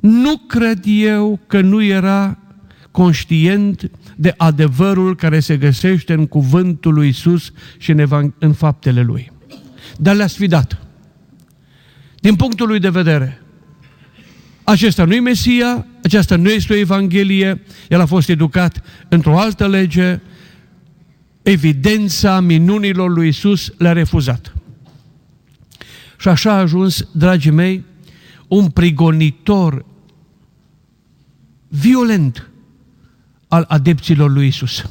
nu 0.00 0.36
cred 0.36 0.80
eu 0.84 1.40
că 1.46 1.60
nu 1.60 1.82
era 1.82 2.38
conștient 2.90 3.90
de 4.16 4.34
adevărul 4.36 5.16
care 5.16 5.40
se 5.40 5.56
găsește 5.56 6.12
în 6.12 6.26
cuvântul 6.26 6.94
lui 6.94 7.08
Isus 7.08 7.52
și 7.78 7.90
în, 7.90 7.98
evang- 7.98 8.38
în 8.38 8.52
faptele 8.52 9.02
lui. 9.02 9.32
Dar 9.96 10.14
le-a 10.14 10.26
sfidat. 10.26 10.78
Din 12.20 12.34
punctul 12.34 12.66
lui 12.66 12.78
de 12.78 12.88
vedere, 12.88 13.42
acesta 14.64 15.04
nu 15.04 15.14
e 15.14 15.20
Mesia, 15.20 15.86
aceasta 16.02 16.36
nu 16.36 16.48
este 16.48 16.72
o 16.72 16.76
Evanghelie, 16.76 17.62
el 17.88 18.00
a 18.00 18.06
fost 18.06 18.28
educat 18.28 18.82
într-o 19.08 19.38
altă 19.38 19.68
lege, 19.68 20.20
evidența 21.42 22.40
minunilor 22.40 23.10
lui 23.10 23.28
Isus 23.28 23.72
le-a 23.78 23.92
refuzat. 23.92 24.54
Și 26.18 26.28
așa 26.28 26.52
a 26.52 26.58
ajuns, 26.58 27.08
dragii 27.12 27.50
mei, 27.50 27.84
un 28.48 28.68
prigonitor 28.68 29.84
violent 31.68 32.49
al 33.50 33.64
adepților 33.68 34.30
lui 34.30 34.46
Isus. 34.46 34.84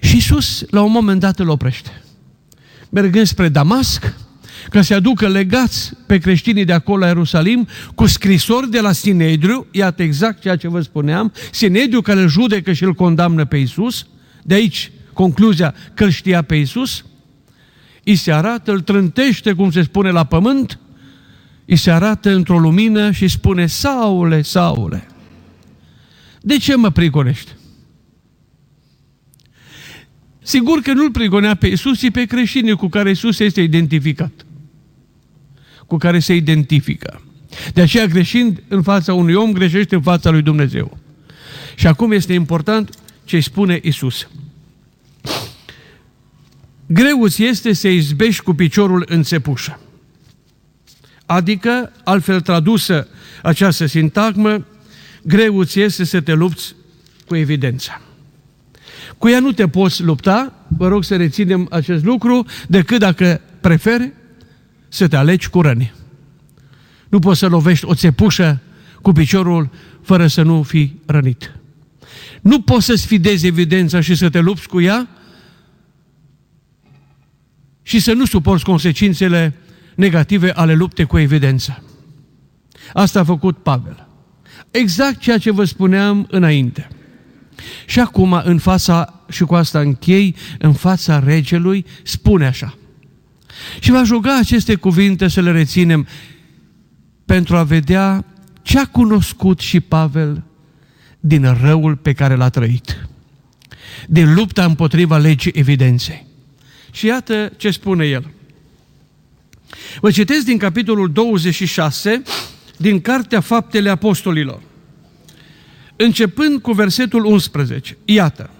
Și 0.00 0.16
Isus, 0.16 0.64
la 0.70 0.82
un 0.82 0.92
moment 0.92 1.20
dat, 1.20 1.38
îl 1.38 1.48
oprește. 1.48 2.02
Mergând 2.88 3.26
spre 3.26 3.48
Damasc, 3.48 4.14
ca 4.70 4.82
să 4.82 4.94
aducă 4.94 5.28
legați 5.28 5.92
pe 6.06 6.18
creștinii 6.18 6.64
de 6.64 6.72
acolo 6.72 6.98
la 6.98 7.06
Ierusalim 7.06 7.68
cu 7.94 8.06
scrisori 8.06 8.70
de 8.70 8.80
la 8.80 8.92
Sinedriu, 8.92 9.66
iată 9.70 10.02
exact 10.02 10.40
ceea 10.40 10.56
ce 10.56 10.68
vă 10.68 10.80
spuneam, 10.80 11.32
Sinedriu 11.52 12.00
care 12.00 12.20
îl 12.20 12.28
judecă 12.28 12.72
și 12.72 12.84
îl 12.84 12.94
condamnă 12.94 13.44
pe 13.44 13.56
Isus, 13.56 14.06
de 14.42 14.54
aici 14.54 14.92
concluzia 15.12 15.74
că 15.94 16.04
îl 16.04 16.10
știa 16.10 16.42
pe 16.42 16.54
Isus, 16.54 17.04
îi 18.04 18.16
se 18.16 18.32
arată, 18.32 18.72
îl 18.72 18.80
trântește, 18.80 19.52
cum 19.52 19.70
se 19.70 19.82
spune, 19.82 20.10
la 20.10 20.24
pământ, 20.24 20.78
îi 21.66 21.76
se 21.76 21.90
arată 21.90 22.30
într-o 22.30 22.58
lumină 22.58 23.10
și 23.10 23.28
spune, 23.28 23.66
Saule, 23.66 24.42
Saule, 24.42 25.09
de 26.40 26.56
ce 26.56 26.76
mă 26.76 26.90
prigonești? 26.90 27.50
Sigur 30.42 30.80
că 30.80 30.92
nu-L 30.92 31.10
prigonea 31.10 31.54
pe 31.54 31.66
Isus, 31.66 31.98
ci 31.98 32.10
pe 32.10 32.24
creștinii 32.24 32.76
cu 32.76 32.88
care 32.88 33.10
Isus 33.10 33.38
este 33.38 33.60
identificat. 33.60 34.32
Cu 35.86 35.96
care 35.96 36.18
se 36.18 36.34
identifică. 36.34 37.22
De 37.72 37.80
aceea 37.80 38.06
greșind 38.06 38.62
în 38.68 38.82
fața 38.82 39.14
unui 39.14 39.34
om, 39.34 39.52
greșește 39.52 39.94
în 39.94 40.02
fața 40.02 40.30
lui 40.30 40.42
Dumnezeu. 40.42 40.98
Și 41.74 41.86
acum 41.86 42.12
este 42.12 42.32
important 42.32 42.90
ce 43.24 43.36
îi 43.36 43.42
spune 43.42 43.80
Isus. 43.82 44.28
Greuț 46.86 47.32
ți 47.32 47.44
este 47.44 47.72
să 47.72 47.88
izbești 47.88 48.42
cu 48.42 48.54
piciorul 48.54 49.04
în 49.08 49.22
țepușă. 49.22 49.80
Adică, 51.26 51.92
altfel 52.04 52.40
tradusă 52.40 53.08
această 53.42 53.86
sintagmă, 53.86 54.66
greu 55.22 55.62
ți 55.62 55.80
este 55.80 56.04
să 56.04 56.20
te 56.20 56.32
lupți 56.32 56.74
cu 57.26 57.36
evidența. 57.36 58.00
Cu 59.18 59.28
ea 59.28 59.40
nu 59.40 59.52
te 59.52 59.68
poți 59.68 60.02
lupta, 60.02 60.66
vă 60.68 60.88
rog 60.88 61.04
să 61.04 61.16
reținem 61.16 61.66
acest 61.70 62.04
lucru, 62.04 62.46
decât 62.68 62.98
dacă 62.98 63.40
preferi 63.60 64.12
să 64.88 65.08
te 65.08 65.16
alegi 65.16 65.48
cu 65.48 65.60
răni. 65.60 65.92
Nu 67.08 67.18
poți 67.18 67.38
să 67.38 67.46
lovești 67.46 67.84
o 67.84 67.94
țepușă 67.94 68.60
cu 69.02 69.12
piciorul 69.12 69.70
fără 70.02 70.26
să 70.26 70.42
nu 70.42 70.62
fii 70.62 71.00
rănit. 71.06 71.52
Nu 72.40 72.60
poți 72.60 72.84
să 72.84 72.94
sfidezi 72.94 73.46
evidența 73.46 74.00
și 74.00 74.14
să 74.14 74.30
te 74.30 74.40
lupți 74.40 74.68
cu 74.68 74.80
ea 74.80 75.08
și 77.82 78.00
să 78.00 78.12
nu 78.12 78.24
suporți 78.24 78.64
consecințele 78.64 79.54
negative 79.94 80.52
ale 80.52 80.74
luptei 80.74 81.06
cu 81.06 81.18
evidența. 81.18 81.82
Asta 82.92 83.20
a 83.20 83.24
făcut 83.24 83.58
Pavel. 83.58 84.09
Exact 84.70 85.18
ceea 85.18 85.38
ce 85.38 85.50
vă 85.50 85.64
spuneam 85.64 86.26
înainte. 86.30 86.88
Și 87.86 88.00
acum, 88.00 88.40
în 88.44 88.58
fața, 88.58 89.22
și 89.28 89.44
cu 89.44 89.54
asta 89.54 89.80
închei, 89.80 90.36
în 90.58 90.72
fața 90.72 91.18
regelui, 91.18 91.84
spune 92.02 92.46
așa. 92.46 92.78
Și 93.80 93.90
va 93.90 94.02
juga 94.02 94.38
aceste 94.38 94.74
cuvinte 94.74 95.28
să 95.28 95.40
le 95.40 95.50
reținem 95.50 96.06
pentru 97.24 97.56
a 97.56 97.62
vedea 97.62 98.24
ce 98.62 98.78
a 98.78 98.86
cunoscut 98.86 99.60
și 99.60 99.80
Pavel 99.80 100.42
din 101.20 101.56
răul 101.62 101.96
pe 101.96 102.12
care 102.12 102.34
l-a 102.34 102.48
trăit. 102.48 103.08
Din 104.06 104.34
lupta 104.34 104.64
împotriva 104.64 105.16
legii 105.16 105.52
evidenței. 105.54 106.26
Și 106.90 107.06
iată 107.06 107.52
ce 107.56 107.70
spune 107.70 108.04
el. 108.04 108.30
Vă 110.00 110.10
citesc 110.10 110.44
din 110.44 110.58
capitolul 110.58 111.12
26 111.12 112.22
din 112.80 113.00
Cartea 113.00 113.40
Faptele 113.40 113.90
Apostolilor. 113.90 114.60
Începând 115.96 116.60
cu 116.60 116.72
versetul 116.72 117.24
11. 117.24 117.96
Iată. 118.04 118.50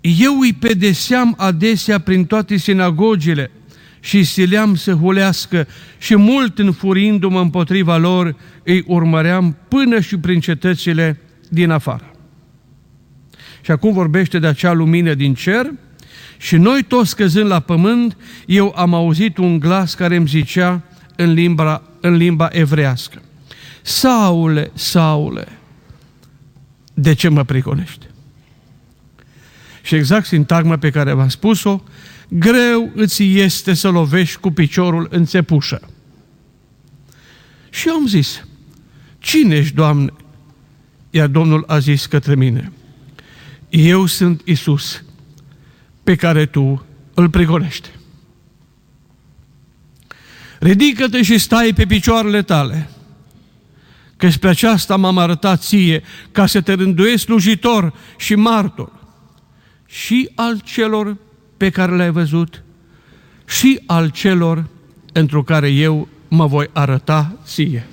Eu 0.00 0.38
îi 0.38 0.52
pedeseam 0.52 1.34
adesea 1.36 1.98
prin 1.98 2.24
toate 2.24 2.56
sinagogile 2.56 3.50
și 4.00 4.24
sileam 4.24 4.74
să 4.74 4.92
hulească 4.92 5.66
și 5.98 6.16
mult 6.16 6.58
înfurindu-mă 6.58 7.40
împotriva 7.40 7.96
lor, 7.96 8.36
îi 8.62 8.84
urmăream 8.86 9.56
până 9.68 10.00
și 10.00 10.16
prin 10.16 10.40
cetățile 10.40 11.20
din 11.48 11.70
afară. 11.70 12.10
Și 13.60 13.70
acum 13.70 13.92
vorbește 13.92 14.38
de 14.38 14.46
acea 14.46 14.72
lumină 14.72 15.14
din 15.14 15.34
cer 15.34 15.72
și 16.36 16.56
noi 16.56 16.82
toți 16.82 17.16
căzând 17.16 17.46
la 17.46 17.60
pământ, 17.60 18.16
eu 18.46 18.72
am 18.76 18.94
auzit 18.94 19.36
un 19.36 19.58
glas 19.58 19.94
care 19.94 20.16
îmi 20.16 20.26
zicea 20.26 20.82
în 21.16 21.32
limba, 21.32 21.87
în 22.00 22.14
limba 22.14 22.48
evrească, 22.52 23.22
Saule, 23.82 24.70
Saule, 24.74 25.48
de 26.94 27.12
ce 27.12 27.28
mă 27.28 27.44
priconești? 27.44 28.06
Și 29.82 29.94
exact 29.94 30.26
sintagma 30.26 30.76
pe 30.76 30.90
care 30.90 31.12
v-am 31.12 31.28
spus-o, 31.28 31.82
greu 32.28 32.90
îți 32.94 33.38
este 33.38 33.74
să 33.74 33.88
lovești 33.88 34.40
cu 34.40 34.50
piciorul 34.50 35.08
în 35.10 35.24
țepușă. 35.24 35.80
Și 37.70 37.88
eu 37.88 37.94
am 37.94 38.06
zis, 38.06 38.44
cine 39.18 39.54
ești, 39.56 39.74
Doamne? 39.74 40.12
Iar 41.10 41.26
Domnul 41.26 41.64
a 41.66 41.78
zis 41.78 42.06
către 42.06 42.34
mine, 42.34 42.72
eu 43.68 44.06
sunt 44.06 44.42
Isus, 44.44 45.04
pe 46.02 46.14
care 46.14 46.46
tu 46.46 46.86
îl 47.14 47.30
prigonești. 47.30 47.88
Ridică-te 50.58 51.22
și 51.22 51.38
stai 51.38 51.72
pe 51.72 51.86
picioarele 51.86 52.42
tale, 52.42 52.90
că 54.16 54.28
spre 54.28 54.48
aceasta 54.48 54.96
m-am 54.96 55.18
arătat 55.18 55.62
ție, 55.62 56.02
ca 56.32 56.46
să 56.46 56.60
te 56.60 56.72
rânduiesc 56.72 57.24
slujitor 57.24 57.92
și 58.16 58.34
martor 58.34 58.92
și 59.86 60.30
al 60.34 60.60
celor 60.64 61.16
pe 61.56 61.70
care 61.70 61.96
le-ai 61.96 62.10
văzut 62.10 62.62
și 63.46 63.80
al 63.86 64.08
celor 64.08 64.64
pentru 65.12 65.42
care 65.42 65.68
eu 65.70 66.08
mă 66.28 66.46
voi 66.46 66.70
arăta 66.72 67.38
ție. 67.44 67.86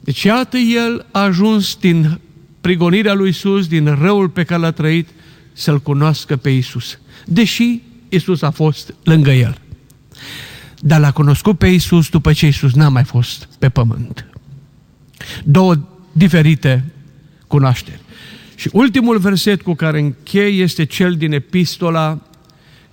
Deci 0.00 0.22
iată, 0.22 0.56
el 0.56 1.06
a 1.10 1.20
ajuns 1.20 1.76
din 1.76 2.20
prigonirea 2.60 3.14
lui 3.14 3.28
Isus, 3.28 3.66
din 3.66 3.96
răul 4.00 4.28
pe 4.28 4.44
care 4.44 4.60
l-a 4.60 4.70
trăit, 4.70 5.08
să-L 5.52 5.80
cunoască 5.80 6.36
pe 6.36 6.50
Isus. 6.50 6.98
Deși 7.24 7.80
Isus 8.08 8.42
a 8.42 8.50
fost 8.50 8.94
lângă 9.04 9.30
el. 9.30 9.60
Dar 10.80 11.00
l-a 11.00 11.10
cunoscut 11.10 11.58
pe 11.58 11.66
Isus 11.66 12.08
după 12.08 12.32
ce 12.32 12.46
Isus 12.46 12.74
n-a 12.74 12.88
mai 12.88 13.04
fost 13.04 13.48
pe 13.58 13.68
pământ. 13.68 14.26
Două 15.44 15.74
diferite 16.12 16.84
cunoașteri. 17.46 18.00
Și 18.54 18.70
ultimul 18.72 19.18
verset 19.18 19.62
cu 19.62 19.74
care 19.74 19.98
închei 19.98 20.60
este 20.60 20.84
cel 20.84 21.14
din 21.14 21.32
epistola 21.32 22.18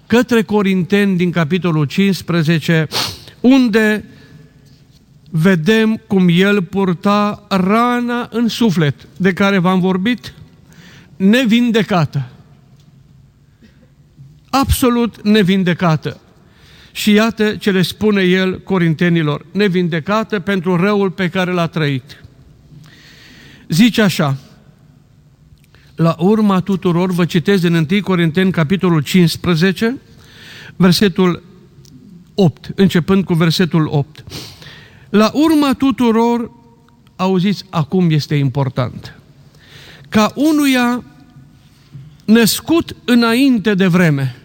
către 0.07 0.41
Corinteni 0.41 1.17
din 1.17 1.31
capitolul 1.31 1.85
15, 1.85 2.87
unde 3.39 4.05
vedem 5.29 6.01
cum 6.07 6.27
el 6.29 6.63
purta 6.63 7.45
rana 7.49 8.29
în 8.31 8.47
suflet, 8.47 9.07
de 9.17 9.33
care 9.33 9.57
v-am 9.57 9.79
vorbit, 9.79 10.33
nevindecată. 11.15 12.29
Absolut 14.49 15.23
nevindecată. 15.23 16.19
Și 16.95 17.11
iată 17.11 17.55
ce 17.55 17.71
le 17.71 17.81
spune 17.81 18.21
el 18.21 18.59
corintenilor, 18.59 19.45
nevindecată 19.51 20.39
pentru 20.39 20.75
răul 20.75 21.11
pe 21.11 21.29
care 21.29 21.51
l-a 21.51 21.67
trăit. 21.67 22.23
Zice 23.67 24.01
așa, 24.01 24.37
la 25.95 26.15
urma 26.19 26.59
tuturor, 26.59 27.11
vă 27.11 27.25
citesc 27.25 27.63
în 27.63 27.87
1 27.91 28.01
Corinteni, 28.01 28.51
capitolul 28.51 29.01
15, 29.01 29.97
versetul 30.75 31.43
8, 32.35 32.71
începând 32.75 33.23
cu 33.23 33.33
versetul 33.33 33.87
8. 33.91 34.23
La 35.09 35.31
urma 35.33 35.73
tuturor, 35.73 36.51
auziți, 37.15 37.65
acum 37.69 38.11
este 38.11 38.35
important, 38.35 39.19
ca 40.09 40.31
unuia 40.35 41.03
născut 42.25 42.95
înainte 43.05 43.73
de 43.73 43.87
vreme, 43.87 44.35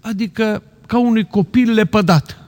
adică 0.00 0.62
ca 0.94 1.00
unui 1.00 1.24
copil 1.24 1.72
lepădat. 1.72 2.38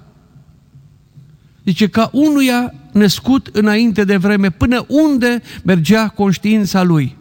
Zice, 1.64 1.88
ca 1.88 2.10
unuia 2.12 2.74
născut 2.92 3.46
înainte 3.52 4.04
de 4.04 4.16
vreme, 4.16 4.50
până 4.50 4.84
unde 4.88 5.42
mergea 5.64 6.08
conștiința 6.08 6.82
lui 6.82 7.16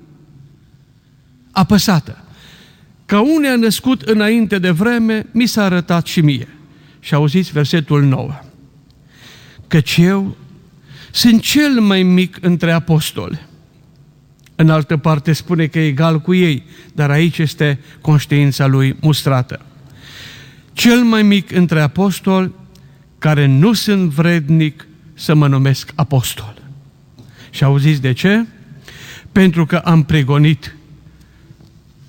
apăsată. 1.51 2.23
Ca 3.05 3.21
unea 3.21 3.55
născut 3.55 4.01
înainte 4.01 4.59
de 4.59 4.69
vreme, 4.69 5.25
mi 5.31 5.45
s-a 5.45 5.63
arătat 5.63 6.05
și 6.05 6.21
mie. 6.21 6.47
Și 6.99 7.13
auziți 7.13 7.51
versetul 7.51 8.03
9. 8.03 8.39
Căci 9.67 9.97
eu 9.97 10.37
sunt 11.11 11.41
cel 11.41 11.79
mai 11.79 12.03
mic 12.03 12.37
între 12.41 12.71
apostoli. 12.71 13.39
În 14.55 14.69
altă 14.69 14.97
parte 14.97 15.33
spune 15.33 15.67
că 15.67 15.79
e 15.79 15.87
egal 15.87 16.21
cu 16.21 16.33
ei, 16.33 16.63
dar 16.93 17.09
aici 17.09 17.37
este 17.37 17.79
conștiința 18.01 18.65
lui 18.65 18.95
mustrată. 19.01 19.65
Cel 20.75 21.03
mai 21.03 21.23
mic 21.23 21.51
între 21.51 21.81
apostoli, 21.81 22.51
care 23.17 23.45
nu 23.45 23.73
sunt 23.73 24.09
vrednic 24.09 24.87
să 25.13 25.33
mă 25.33 25.47
numesc 25.47 25.91
apostol. 25.95 26.61
Și 27.49 27.63
auziți 27.63 28.01
de 28.01 28.13
ce? 28.13 28.45
Pentru 29.31 29.65
că 29.65 29.75
am 29.77 30.03
pregonit 30.03 30.75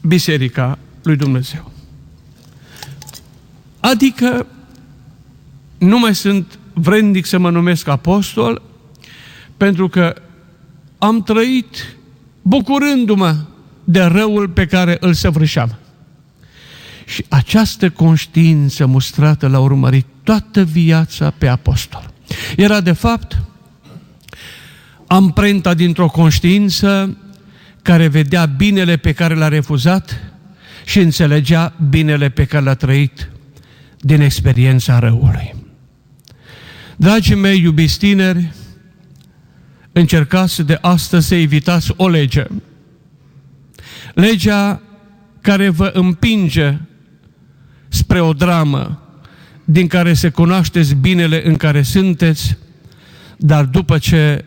Biserica 0.00 0.78
lui 1.02 1.16
Dumnezeu. 1.16 1.72
Adică 3.80 4.46
nu 5.78 5.98
mai 5.98 6.14
sunt 6.14 6.58
vrednic 6.72 7.26
să 7.26 7.38
mă 7.38 7.50
numesc 7.50 7.88
apostol, 7.88 8.62
pentru 9.56 9.88
că 9.88 10.14
am 10.98 11.22
trăit 11.22 11.96
bucurându-mă 12.42 13.36
de 13.84 14.02
răul 14.02 14.48
pe 14.48 14.66
care 14.66 14.96
îl 15.00 15.12
săvârșeam. 15.12 15.76
Și 17.07 17.24
această 17.28 17.90
conștiință 17.90 18.86
mustrată 18.86 19.48
l-a 19.48 19.59
urmărit 19.59 20.07
toată 20.22 20.64
viața 20.64 21.30
pe 21.30 21.46
apostol. 21.46 22.11
Era 22.57 22.80
de 22.80 22.92
fapt 22.92 23.42
amprenta 25.07 25.74
dintr-o 25.74 26.09
conștiință 26.09 27.16
care 27.82 28.07
vedea 28.09 28.46
binele 28.46 28.96
pe 28.96 29.12
care 29.12 29.34
l-a 29.34 29.48
refuzat 29.48 30.20
și 30.84 30.98
înțelegea 30.98 31.74
binele 31.90 32.28
pe 32.28 32.44
care 32.44 32.64
l-a 32.64 32.74
trăit 32.74 33.30
din 34.00 34.20
experiența 34.20 34.98
răului. 34.98 35.54
Dragii 36.96 37.34
mei, 37.34 37.61
iubiți 37.61 37.98
tineri, 37.98 38.52
încercați 39.92 40.62
de 40.62 40.78
astăzi 40.80 41.26
să 41.26 41.34
evitați 41.34 41.92
o 41.96 42.09
lege. 42.09 42.44
Legea 44.14 44.82
care 45.40 45.68
vă 45.68 45.90
împinge 45.94 46.78
spre 47.97 48.20
o 48.20 48.32
dramă 48.32 49.01
din 49.64 49.86
care 49.86 50.12
se 50.12 50.28
cunoașteți 50.28 50.94
binele 50.94 51.47
în 51.47 51.57
care 51.57 51.82
sunteți, 51.82 52.57
dar 53.36 53.64
după 53.64 53.99
ce 53.99 54.44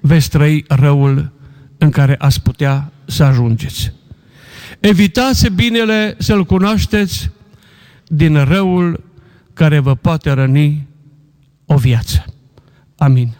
veți 0.00 0.28
trăi 0.28 0.64
răul 0.68 1.32
în 1.78 1.90
care 1.90 2.14
ați 2.18 2.42
putea 2.42 2.92
să 3.04 3.24
ajungeți. 3.24 3.92
Evitați 4.80 5.48
binele 5.48 6.14
să-l 6.18 6.44
cunoașteți 6.44 7.30
din 8.06 8.44
răul 8.44 9.04
care 9.54 9.78
vă 9.78 9.94
poate 9.94 10.30
răni 10.30 10.86
o 11.66 11.76
viață. 11.76 12.24
Amin. 12.96 13.32